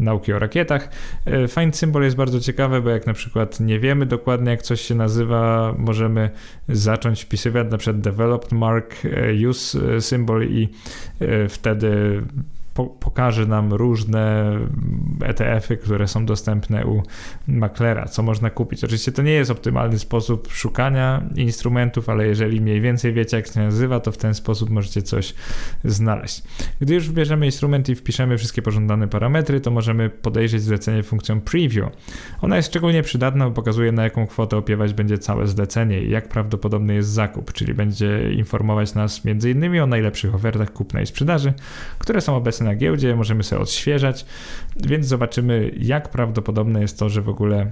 nauki 0.00 0.32
o 0.32 0.38
rakietach. 0.38 0.88
E, 1.26 1.48
find 1.48 1.76
symbol 1.76 2.02
jest 2.02 2.16
bardzo 2.16 2.40
ciekawe, 2.40 2.80
bo 2.80 2.90
jak 2.90 3.06
na 3.06 3.14
przykład 3.14 3.60
nie 3.60 3.78
wiemy 3.78 4.06
dokładnie 4.06 4.50
jak 4.50 4.62
coś 4.62 4.80
się 4.80 4.94
nazywa, 4.94 5.74
możemy 5.78 6.30
zacząć 6.68 7.22
wpisywać 7.22 7.70
na 7.70 7.78
przykład 7.78 8.00
developed 8.00 8.52
mark, 8.52 8.96
e, 9.04 9.48
use 9.48 10.00
symbol 10.00 10.46
i 10.48 10.68
wtedy 11.48 12.22
po, 12.74 12.86
pokaże 12.86 13.46
nam 13.46 13.72
różne 13.72 14.52
ETF-y, 15.20 15.76
które 15.76 16.08
są 16.08 16.26
dostępne 16.26 16.86
u 16.86 17.02
maklera, 17.46 18.04
co 18.06 18.22
można 18.22 18.50
kupić. 18.50 18.84
Oczywiście 18.84 19.12
to 19.12 19.22
nie 19.22 19.32
jest 19.32 19.50
optymalny 19.50 19.98
sposób 19.98 20.48
szukania 20.52 21.22
instrumentów, 21.34 22.08
ale 22.08 22.26
jeżeli 22.26 22.60
mniej 22.60 22.80
więcej 22.80 23.12
wiecie, 23.12 23.36
jak 23.36 23.46
się 23.46 23.60
nazywa, 23.60 24.00
to 24.00 24.12
w 24.12 24.16
ten 24.16 24.34
sposób 24.34 24.70
możecie 24.70 25.02
coś 25.02 25.34
znaleźć. 25.84 26.42
Gdy 26.80 26.94
już 26.94 27.08
wybierzemy 27.08 27.46
instrument 27.46 27.88
i 27.88 27.94
wpiszemy 27.94 28.38
wszystkie 28.38 28.62
pożądane 28.62 29.08
parametry, 29.08 29.60
to 29.60 29.70
możemy 29.70 30.10
podejrzeć 30.10 30.62
zlecenie 30.62 31.02
funkcją 31.02 31.40
preview. 31.40 31.70
Ona 32.40 32.56
jest 32.56 32.68
szczególnie 32.68 33.02
przydatna, 33.02 33.44
bo 33.44 33.50
pokazuje 33.50 33.92
na 33.92 34.04
jaką 34.04 34.26
kwotę 34.26 34.56
opiewać 34.56 34.94
będzie 34.94 35.18
całe 35.18 35.46
zlecenie 35.46 36.02
i 36.02 36.10
jak 36.10 36.28
prawdopodobny 36.28 36.94
jest 36.94 37.08
zakup, 37.08 37.52
czyli 37.52 37.74
będzie 37.74 38.32
informować 38.32 38.94
nas 38.94 39.20
m.in. 39.24 39.80
o 39.80 39.86
najlepszych 39.86 40.34
ofertach 40.34 40.72
kupna 40.72 41.00
i 41.00 41.06
sprzedaży, 41.06 41.52
które 41.98 42.20
są 42.20 42.36
obecne 42.36 42.59
na 42.64 42.74
giełdzie, 42.74 43.16
możemy 43.16 43.42
sobie 43.42 43.62
odświeżać, 43.62 44.26
więc 44.76 45.06
zobaczymy, 45.06 45.70
jak 45.78 46.08
prawdopodobne 46.08 46.80
jest 46.80 46.98
to, 46.98 47.08
że 47.08 47.22
w 47.22 47.28
ogóle 47.28 47.70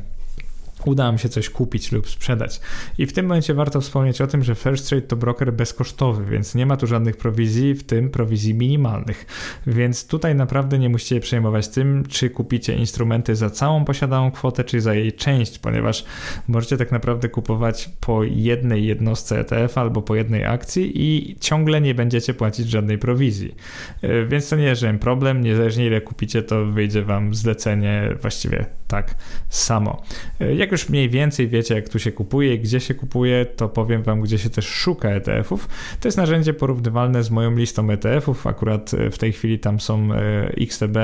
uda 0.84 1.04
nam 1.04 1.18
się 1.18 1.28
coś 1.28 1.50
kupić 1.50 1.92
lub 1.92 2.08
sprzedać. 2.08 2.60
I 2.98 3.06
w 3.06 3.12
tym 3.12 3.26
momencie 3.26 3.54
warto 3.54 3.80
wspomnieć 3.80 4.20
o 4.20 4.26
tym, 4.26 4.44
że 4.44 4.54
First 4.54 4.88
Trade 4.88 5.06
to 5.06 5.16
broker 5.16 5.52
bezkosztowy, 5.52 6.24
więc 6.24 6.54
nie 6.54 6.66
ma 6.66 6.76
tu 6.76 6.86
żadnych 6.86 7.16
prowizji, 7.16 7.74
w 7.74 7.84
tym 7.84 8.10
prowizji 8.10 8.54
minimalnych. 8.54 9.26
Więc 9.66 10.06
tutaj 10.06 10.34
naprawdę 10.34 10.78
nie 10.78 10.88
musicie 10.88 11.20
przejmować 11.20 11.68
tym, 11.68 12.04
czy 12.08 12.30
kupicie 12.30 12.74
instrumenty 12.74 13.36
za 13.36 13.50
całą 13.50 13.84
posiadaną 13.84 14.30
kwotę, 14.30 14.64
czy 14.64 14.80
za 14.80 14.94
jej 14.94 15.12
część, 15.12 15.58
ponieważ 15.58 16.04
możecie 16.48 16.76
tak 16.76 16.92
naprawdę 16.92 17.28
kupować 17.28 17.90
po 18.00 18.24
jednej 18.24 18.86
jednostce 18.86 19.40
ETF 19.40 19.78
albo 19.78 20.02
po 20.02 20.14
jednej 20.14 20.44
akcji 20.44 20.92
i 20.94 21.36
ciągle 21.40 21.80
nie 21.80 21.94
będziecie 21.94 22.34
płacić 22.34 22.70
żadnej 22.70 22.98
prowizji. 22.98 23.54
E, 24.02 24.26
więc 24.26 24.48
to 24.48 24.56
nie 24.56 24.64
jest 24.64 24.80
żaden 24.80 24.98
problem, 24.98 25.40
niezależnie 25.40 25.86
ile 25.86 26.00
kupicie, 26.00 26.42
to 26.42 26.64
wyjdzie 26.64 27.02
wam 27.02 27.34
zlecenie 27.34 28.16
właściwie 28.20 28.66
tak 28.88 29.14
samo. 29.48 30.02
E, 30.40 30.54
jak 30.68 30.72
już 30.72 30.88
mniej 30.88 31.10
więcej 31.10 31.48
wiecie, 31.48 31.74
jak 31.74 31.88
tu 31.88 31.98
się 31.98 32.12
kupuje 32.12 32.54
i 32.54 32.60
gdzie 32.60 32.80
się 32.80 32.94
kupuje, 32.94 33.46
to 33.46 33.68
powiem 33.68 34.02
Wam, 34.02 34.20
gdzie 34.20 34.38
się 34.38 34.50
też 34.50 34.66
szuka 34.66 35.08
ETF-ów. 35.08 35.68
To 36.00 36.08
jest 36.08 36.18
narzędzie 36.18 36.54
porównywalne 36.54 37.22
z 37.22 37.30
moją 37.30 37.56
listą 37.56 37.90
ETF-ów. 37.90 38.46
Akurat 38.46 38.94
e, 38.94 39.10
w 39.10 39.18
tej 39.18 39.32
chwili 39.32 39.58
tam 39.58 39.80
są 39.80 40.12
e, 40.12 40.18
XTB, 40.60 40.96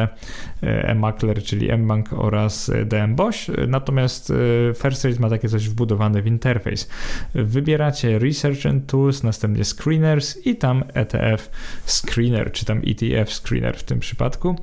eMakler, 0.63 1.43
czyli 1.43 1.73
mBank 1.73 2.13
oraz 2.13 2.71
DMBOŚ. 2.87 3.51
Natomiast 3.69 4.33
First 4.75 5.21
ma 5.21 5.31
takie 5.31 5.49
coś 5.49 5.69
wbudowane 5.69 6.23
w 6.23 6.27
interfejs. 6.27 6.89
Wybieracie 7.35 8.19
Research 8.19 8.67
and 8.67 8.87
Tools, 8.87 9.23
następnie 9.23 9.65
Screeners 9.65 10.47
i 10.47 10.57
tam 10.57 10.85
ETF 10.95 11.51
Screener, 11.87 12.53
czy 12.53 12.65
tam 12.65 12.83
ETF 12.87 13.33
Screener 13.33 13.77
w 13.77 13.83
tym 13.83 14.01
przypadku. 14.01 14.57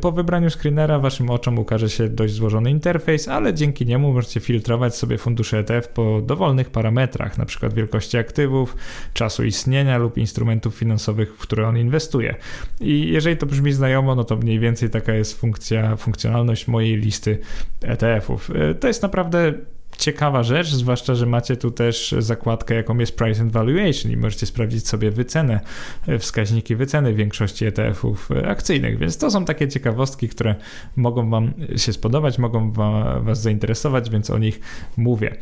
Po 0.00 0.12
wybraniu 0.12 0.50
screenera 0.50 0.98
Waszym 0.98 1.30
oczom 1.30 1.58
ukaże 1.58 1.90
się 1.90 2.08
dość 2.08 2.34
złożony 2.34 2.70
interfejs, 2.70 3.28
ale 3.28 3.54
dzięki 3.54 3.86
niemu 3.86 4.12
możecie 4.12 4.29
możecie 4.30 4.46
filtrować 4.46 4.96
sobie 4.96 5.18
fundusze 5.18 5.58
ETF 5.58 5.88
po 5.88 6.20
dowolnych 6.20 6.70
parametrach, 6.70 7.38
np. 7.38 7.68
wielkości 7.68 8.18
aktywów, 8.18 8.76
czasu 9.14 9.44
istnienia 9.44 9.98
lub 9.98 10.18
instrumentów 10.18 10.74
finansowych, 10.74 11.34
w 11.34 11.38
które 11.38 11.68
on 11.68 11.78
inwestuje. 11.78 12.34
I 12.80 13.08
jeżeli 13.08 13.36
to 13.36 13.46
brzmi 13.46 13.72
znajomo, 13.72 14.14
no 14.14 14.24
to 14.24 14.36
mniej 14.36 14.58
więcej 14.58 14.90
taka 14.90 15.14
jest 15.14 15.40
funkcja, 15.40 15.96
funkcjonalność 15.96 16.68
mojej 16.68 16.96
listy 16.96 17.38
ETF-ów. 17.82 18.50
E, 18.54 18.74
to 18.74 18.88
jest 18.88 19.02
naprawdę 19.02 19.54
ciekawa 19.98 20.42
rzecz, 20.42 20.68
zwłaszcza, 20.68 21.14
że 21.14 21.26
macie 21.26 21.56
tu 21.56 21.70
też 21.70 22.14
zakładkę, 22.18 22.74
jaką 22.74 22.98
jest 22.98 23.16
Price 23.16 23.42
and 23.42 23.52
Valuation 23.52 24.12
i 24.12 24.16
możecie 24.16 24.46
sprawdzić 24.46 24.88
sobie 24.88 25.10
wycenę, 25.10 25.60
e, 26.08 26.18
wskaźniki 26.18 26.76
wyceny 26.76 27.14
większości 27.14 27.66
ETF-ów 27.66 28.30
e, 28.30 28.48
akcyjnych, 28.48 28.98
więc 28.98 29.18
to 29.18 29.30
są 29.30 29.44
takie 29.44 29.68
ciekawostki, 29.68 30.28
które 30.28 30.54
mogą 30.96 31.30
Wam 31.30 31.52
się 31.76 31.92
spodobać, 31.92 32.38
mogą 32.38 32.72
Was 33.20 33.42
zainteresować, 33.42 34.10
więc 34.10 34.30
o 34.30 34.38
nich 34.38 34.60
mówię. 34.96 35.36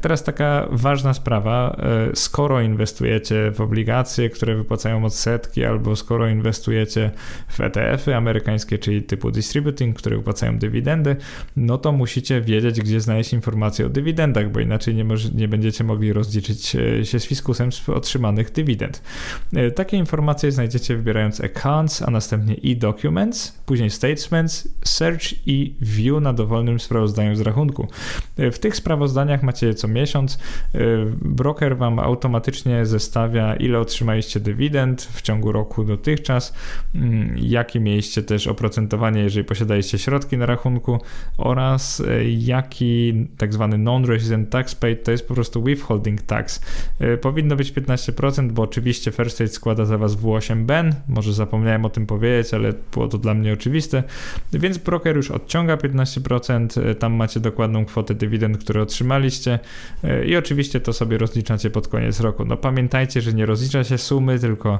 teraz 0.00 0.24
taka 0.24 0.68
ważna 0.70 1.14
sprawa, 1.14 1.76
e, 2.10 2.16
skoro 2.16 2.60
inwestujecie 2.60 3.50
w 3.50 3.60
obligacje, 3.60 4.30
które 4.30 4.56
wypłacają 4.56 5.04
odsetki, 5.04 5.64
albo 5.64 5.96
skoro 5.96 6.28
inwestujecie 6.28 7.10
w 7.48 7.60
ETF-y 7.60 8.16
amerykańskie, 8.16 8.78
czyli 8.78 9.02
typu 9.02 9.30
distributing, 9.30 9.96
które 9.96 10.16
wypłacają 10.16 10.58
dywidendy, 10.58 11.16
no 11.56 11.78
to 11.78 11.92
musicie 11.92 12.40
wiedzieć, 12.40 12.80
gdzie 12.80 13.00
znaleźć 13.00 13.32
informacje 13.32 13.83
o 13.84 13.88
dywidendach, 13.88 14.52
bo 14.52 14.60
inaczej 14.60 14.94
nie, 14.94 15.04
może, 15.04 15.28
nie 15.28 15.48
będziecie 15.48 15.84
mogli 15.84 16.12
rozliczyć 16.12 16.76
e, 16.76 17.04
się 17.04 17.20
z 17.20 17.26
fiskusem 17.26 17.72
z 17.72 17.88
otrzymanych 17.88 18.52
dywidend. 18.52 19.02
E, 19.52 19.70
takie 19.70 19.96
informacje 19.96 20.52
znajdziecie 20.52 20.96
wybierając 20.96 21.40
Accounts, 21.40 22.02
a 22.02 22.10
następnie 22.10 22.56
e-Documents, 22.64 23.62
później 23.66 23.90
Statements, 23.90 24.68
Search 24.84 25.46
i 25.46 25.74
View 25.80 26.20
na 26.20 26.32
dowolnym 26.32 26.80
sprawozdaniu 26.80 27.36
z 27.36 27.40
rachunku. 27.40 27.88
E, 28.36 28.50
w 28.50 28.58
tych 28.58 28.76
sprawozdaniach 28.76 29.42
macie 29.42 29.74
co 29.74 29.88
miesiąc. 29.88 30.38
Broker 31.22 31.76
Wam 31.76 31.98
automatycznie 31.98 32.86
zestawia, 32.86 33.56
ile 33.56 33.78
otrzymaliście 33.78 34.40
dywidend 34.40 35.02
w 35.02 35.22
ciągu 35.22 35.52
roku 35.52 35.84
dotychczas, 35.84 36.54
mm, 36.94 37.34
jakie 37.38 37.80
mieliście 37.80 38.22
też 38.22 38.46
oprocentowanie, 38.46 39.20
jeżeli 39.20 39.44
posiadaliście 39.44 39.98
środki 39.98 40.38
na 40.38 40.46
rachunku 40.46 40.98
oraz 41.38 42.02
jaki 42.38 43.26
tak 43.38 43.52
zwany 43.52 43.73
non-resident 43.78 44.50
tax 44.50 44.74
paid 44.74 45.04
to 45.04 45.10
jest 45.10 45.28
po 45.28 45.34
prostu 45.34 45.64
withholding 45.64 46.22
tax. 46.22 46.60
Y, 47.00 47.18
powinno 47.18 47.56
być 47.56 47.72
15%, 47.72 48.52
bo 48.52 48.62
oczywiście 48.62 49.10
First 49.10 49.34
State 49.34 49.50
składa 49.50 49.84
za 49.84 49.98
was 49.98 50.16
W8BEN, 50.16 50.92
może 51.08 51.32
zapomniałem 51.32 51.84
o 51.84 51.90
tym 51.90 52.06
powiedzieć, 52.06 52.54
ale 52.54 52.72
było 52.92 53.08
to 53.08 53.18
dla 53.18 53.34
mnie 53.34 53.52
oczywiste, 53.52 54.02
więc 54.52 54.78
broker 54.78 55.16
już 55.16 55.30
odciąga 55.30 55.76
15%, 55.76 56.90
y, 56.90 56.94
tam 56.94 57.12
macie 57.12 57.40
dokładną 57.40 57.84
kwotę 57.84 58.14
dywidend, 58.14 58.58
które 58.58 58.82
otrzymaliście. 58.82 59.58
Y, 60.04 60.26
i 60.26 60.36
oczywiście 60.36 60.80
to 60.80 60.92
sobie 60.92 61.18
rozliczacie 61.18 61.70
pod 61.70 61.88
koniec 61.88 62.20
roku. 62.20 62.44
No 62.44 62.56
pamiętajcie, 62.56 63.20
że 63.20 63.32
nie 63.32 63.46
rozlicza 63.46 63.84
się 63.84 63.98
sumy, 63.98 64.38
tylko 64.38 64.78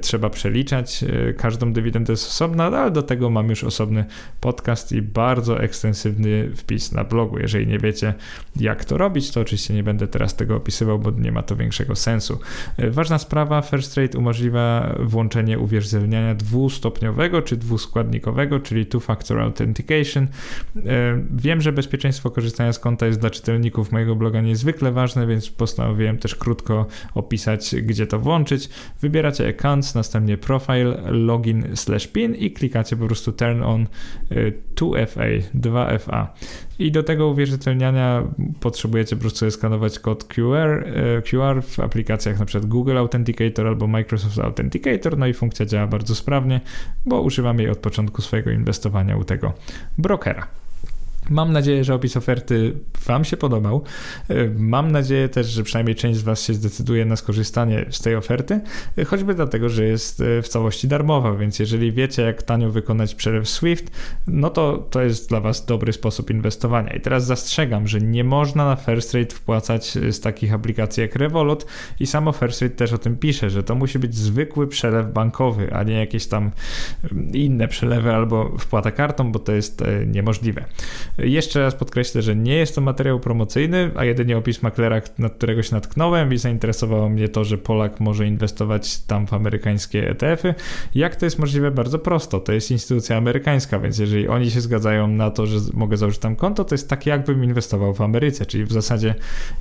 trzeba 0.00 0.30
przeliczać, 0.30 1.04
każdą 1.36 1.72
dywidendę 1.72 2.12
jest 2.12 2.28
osobna, 2.28 2.64
ale 2.64 2.90
do 2.90 3.02
tego 3.02 3.30
mam 3.30 3.48
już 3.48 3.64
osobny 3.64 4.04
podcast 4.40 4.92
i 4.92 5.02
bardzo 5.02 5.60
ekstensywny 5.60 6.50
wpis 6.56 6.92
na 6.92 7.04
blogu, 7.04 7.38
jeżeli 7.38 7.66
nie 7.66 7.78
wiecie, 7.78 8.14
jak 8.56 8.84
to 8.84 8.98
robić, 8.98 9.30
to 9.30 9.40
oczywiście 9.40 9.74
nie 9.74 9.82
będę 9.82 10.08
teraz 10.08 10.36
tego 10.36 10.56
opisywał, 10.56 10.98
bo 10.98 11.10
nie 11.10 11.32
ma 11.32 11.42
to 11.42 11.56
większego 11.56 11.96
sensu. 11.96 12.38
E, 12.76 12.90
ważna 12.90 13.18
sprawa, 13.18 13.62
First 13.62 13.96
Rate 13.96 14.18
umożliwia 14.18 14.96
włączenie 15.00 15.58
uwierzytelniania 15.58 16.34
dwustopniowego 16.34 17.42
czy 17.42 17.56
dwuskładnikowego, 17.56 18.60
czyli 18.60 18.86
two-factor 18.86 19.40
authentication. 19.40 20.28
E, 20.76 21.22
wiem, 21.30 21.60
że 21.60 21.72
bezpieczeństwo 21.72 22.30
korzystania 22.30 22.72
z 22.72 22.78
konta 22.78 23.06
jest 23.06 23.20
dla 23.20 23.30
czytelników 23.30 23.92
mojego 23.92 24.16
bloga 24.16 24.40
niezwykle 24.40 24.92
ważne, 24.92 25.26
więc 25.26 25.50
postanowiłem 25.50 26.18
też 26.18 26.34
krótko 26.34 26.86
opisać, 27.14 27.74
gdzie 27.82 28.06
to 28.06 28.18
włączyć. 28.18 28.68
Wybieracie 29.00 29.48
accounts, 29.48 29.94
następnie 29.94 30.38
profile, 30.38 31.02
login 31.10 31.76
slash 31.76 32.06
pin 32.06 32.34
i 32.34 32.50
klikacie 32.50 32.96
po 32.96 33.06
prostu 33.06 33.32
turn 33.32 33.62
on 33.62 33.86
2FA, 34.76 35.42
2FA. 35.54 36.26
I 36.82 36.92
do 36.92 37.02
tego 37.02 37.28
uwierzytelniania 37.28 38.22
potrzebujecie 38.60 39.16
po 39.16 39.20
prostu 39.22 39.50
skanować 39.50 39.98
kod 39.98 40.24
QR, 40.24 40.84
e, 40.86 41.22
QR 41.22 41.62
w 41.62 41.80
aplikacjach 41.80 42.36
np. 42.36 42.60
Google 42.60 42.98
Authenticator 42.98 43.66
albo 43.66 43.86
Microsoft 43.86 44.38
Authenticator, 44.38 45.18
no 45.18 45.26
i 45.26 45.34
funkcja 45.34 45.66
działa 45.66 45.86
bardzo 45.86 46.14
sprawnie, 46.14 46.60
bo 47.06 47.22
używam 47.22 47.58
jej 47.58 47.70
od 47.70 47.78
początku 47.78 48.22
swojego 48.22 48.50
inwestowania 48.50 49.16
u 49.16 49.24
tego 49.24 49.52
brokera. 49.98 50.61
Mam 51.30 51.52
nadzieję, 51.52 51.84
że 51.84 51.94
opis 51.94 52.16
oferty 52.16 52.72
Wam 53.06 53.24
się 53.24 53.36
podobał. 53.36 53.84
E, 54.28 54.34
mam 54.58 54.92
nadzieję 54.92 55.28
też, 55.28 55.46
że 55.46 55.62
przynajmniej 55.62 55.96
część 55.96 56.18
z 56.18 56.22
Was 56.22 56.42
się 56.42 56.54
zdecyduje 56.54 57.04
na 57.04 57.16
skorzystanie 57.16 57.86
z 57.90 58.00
tej 58.00 58.16
oferty, 58.16 58.60
e, 58.98 59.04
choćby 59.04 59.34
dlatego, 59.34 59.68
że 59.68 59.84
jest 59.84 60.20
e, 60.20 60.42
w 60.42 60.48
całości 60.48 60.88
darmowa, 60.88 61.34
więc 61.34 61.58
jeżeli 61.58 61.92
wiecie, 61.92 62.22
jak 62.22 62.42
tanio 62.42 62.70
wykonać 62.70 63.14
przelew 63.14 63.48
Swift, 63.48 63.90
no 64.26 64.50
to 64.50 64.78
to 64.90 65.02
jest 65.02 65.28
dla 65.28 65.40
Was 65.40 65.66
dobry 65.66 65.92
sposób 65.92 66.30
inwestowania. 66.30 66.92
I 66.92 67.00
teraz 67.00 67.26
zastrzegam, 67.26 67.88
że 67.88 68.00
nie 68.00 68.24
można 68.24 68.64
na 68.66 68.76
First 68.76 69.14
Rate 69.14 69.34
wpłacać 69.34 69.98
z 70.10 70.20
takich 70.20 70.54
aplikacji 70.54 71.00
jak 71.00 71.16
Revolut 71.16 71.66
i 72.00 72.06
samo 72.06 72.32
First 72.32 72.62
Rate 72.62 72.74
też 72.74 72.92
o 72.92 72.98
tym 72.98 73.16
pisze, 73.16 73.50
że 73.50 73.62
to 73.62 73.74
musi 73.74 73.98
być 73.98 74.14
zwykły 74.14 74.68
przelew 74.68 75.12
bankowy, 75.12 75.74
a 75.74 75.82
nie 75.82 75.94
jakieś 75.94 76.26
tam 76.26 76.50
inne 77.32 77.68
przelewy 77.68 78.14
albo 78.14 78.58
wpłata 78.58 78.90
kartą, 78.90 79.32
bo 79.32 79.38
to 79.38 79.52
jest 79.52 79.84
niemożliwe. 80.06 80.64
Jeszcze 81.22 81.60
raz 81.60 81.74
podkreślę, 81.74 82.22
że 82.22 82.36
nie 82.36 82.54
jest 82.54 82.74
to 82.74 82.80
materiał 82.80 83.20
promocyjny, 83.20 83.90
a 83.96 84.04
jedynie 84.04 84.36
opis 84.36 84.62
maklera, 84.62 85.00
na 85.18 85.28
którego 85.28 85.62
się 85.62 85.74
natknąłem 85.74 86.32
i 86.32 86.36
zainteresowało 86.36 87.08
mnie 87.08 87.28
to, 87.28 87.44
że 87.44 87.58
Polak 87.58 88.00
może 88.00 88.26
inwestować 88.26 88.98
tam 88.98 89.26
w 89.26 89.32
amerykańskie 89.32 90.10
ETF-y. 90.10 90.54
Jak 90.94 91.16
to 91.16 91.26
jest 91.26 91.38
możliwe? 91.38 91.70
Bardzo 91.70 91.98
prosto. 91.98 92.40
To 92.40 92.52
jest 92.52 92.70
instytucja 92.70 93.16
amerykańska, 93.16 93.78
więc 93.78 93.98
jeżeli 93.98 94.28
oni 94.28 94.50
się 94.50 94.60
zgadzają 94.60 95.08
na 95.08 95.30
to, 95.30 95.46
że 95.46 95.58
mogę 95.72 95.96
założyć 95.96 96.20
tam 96.20 96.36
konto, 96.36 96.64
to 96.64 96.74
jest 96.74 96.88
tak 96.88 97.06
jakbym 97.06 97.44
inwestował 97.44 97.94
w 97.94 98.00
Ameryce, 98.00 98.46
czyli 98.46 98.64
w 98.64 98.72
zasadzie 98.72 99.14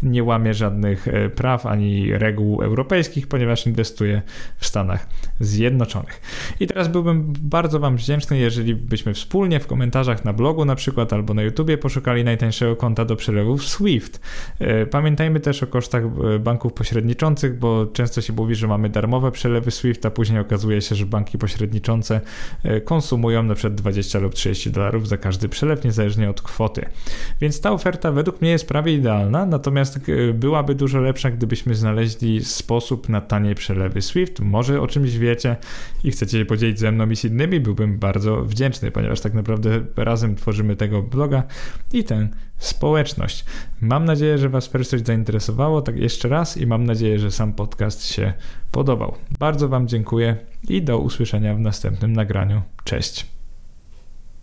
nie 0.03 0.23
łamię 0.23 0.53
żadnych 0.53 1.07
e, 1.07 1.29
praw 1.29 1.65
ani 1.65 2.13
reguł 2.13 2.61
europejskich, 2.61 3.27
ponieważ 3.27 3.67
inwestuję 3.67 4.21
w 4.57 4.65
Stanach 4.65 5.07
Zjednoczonych. 5.39 6.21
I 6.59 6.67
teraz 6.67 6.87
byłbym 6.87 7.33
bardzo 7.41 7.79
Wam 7.79 7.97
wdzięczny, 7.97 8.37
jeżeli 8.37 8.75
byśmy 8.75 9.13
wspólnie 9.13 9.59
w 9.59 9.67
komentarzach 9.67 10.25
na 10.25 10.33
blogu 10.33 10.65
na 10.65 10.75
przykład 10.75 11.13
albo 11.13 11.33
na 11.33 11.40
YouTubie 11.41 11.77
poszukali 11.77 12.23
najtańszego 12.23 12.75
konta 12.75 13.05
do 13.05 13.15
przelewów 13.15 13.65
SWIFT. 13.65 14.19
E, 14.59 14.85
pamiętajmy 14.85 15.39
też 15.39 15.63
o 15.63 15.67
kosztach 15.67 16.03
e, 16.03 16.39
banków 16.39 16.73
pośredniczących, 16.73 17.59
bo 17.59 17.85
często 17.85 18.21
się 18.21 18.33
mówi, 18.33 18.55
że 18.55 18.67
mamy 18.67 18.89
darmowe 18.89 19.31
przelewy 19.31 19.71
SWIFT, 19.71 20.05
a 20.05 20.11
później 20.11 20.39
okazuje 20.39 20.81
się, 20.81 20.95
że 20.95 21.05
banki 21.05 21.37
pośredniczące 21.37 22.21
e, 22.63 22.81
konsumują 22.81 23.43
na 23.43 23.55
przykład 23.55 23.75
20 23.75 24.19
lub 24.19 24.33
30 24.33 24.71
dolarów 24.71 25.07
za 25.07 25.17
każdy 25.17 25.49
przelew, 25.49 25.83
niezależnie 25.83 26.29
od 26.29 26.41
kwoty. 26.41 26.85
Więc 27.41 27.61
ta 27.61 27.71
oferta 27.71 28.11
według 28.11 28.41
mnie 28.41 28.51
jest 28.51 28.67
prawie 28.67 28.93
idealna, 28.93 29.45
natomiast 29.45 29.99
byłaby 30.33 30.75
dużo 30.75 30.99
lepsza, 30.99 31.31
gdybyśmy 31.31 31.75
znaleźli 31.75 32.45
sposób 32.45 33.09
na 33.09 33.21
tanie 33.21 33.55
przelewy 33.55 34.01
SWIFT. 34.01 34.39
Może 34.39 34.81
o 34.81 34.87
czymś 34.87 35.17
wiecie 35.17 35.55
i 36.03 36.11
chcecie 36.11 36.39
się 36.39 36.45
podzielić 36.45 36.79
ze 36.79 36.91
mną 36.91 37.09
i 37.09 37.15
z 37.15 37.25
innymi, 37.25 37.59
byłbym 37.59 37.99
bardzo 37.99 38.43
wdzięczny, 38.43 38.91
ponieważ 38.91 39.21
tak 39.21 39.33
naprawdę 39.33 39.81
razem 39.95 40.35
tworzymy 40.35 40.75
tego 40.75 41.01
bloga 41.01 41.30
i 41.93 42.03
tę 42.03 42.27
społeczność. 42.57 43.45
Mam 43.81 44.05
nadzieję, 44.05 44.37
że 44.37 44.49
Was 44.49 44.69
coś 44.69 45.01
zainteresowało, 45.01 45.81
tak 45.81 45.97
jeszcze 45.97 46.27
raz 46.29 46.57
i 46.57 46.67
mam 46.67 46.83
nadzieję, 46.83 47.19
że 47.19 47.31
sam 47.31 47.53
podcast 47.53 48.05
się 48.05 48.33
podobał. 48.71 49.15
Bardzo 49.39 49.69
Wam 49.69 49.87
dziękuję 49.87 50.35
i 50.69 50.81
do 50.81 50.99
usłyszenia 50.99 51.55
w 51.55 51.59
następnym 51.59 52.13
nagraniu. 52.13 52.61
Cześć. 52.83 53.40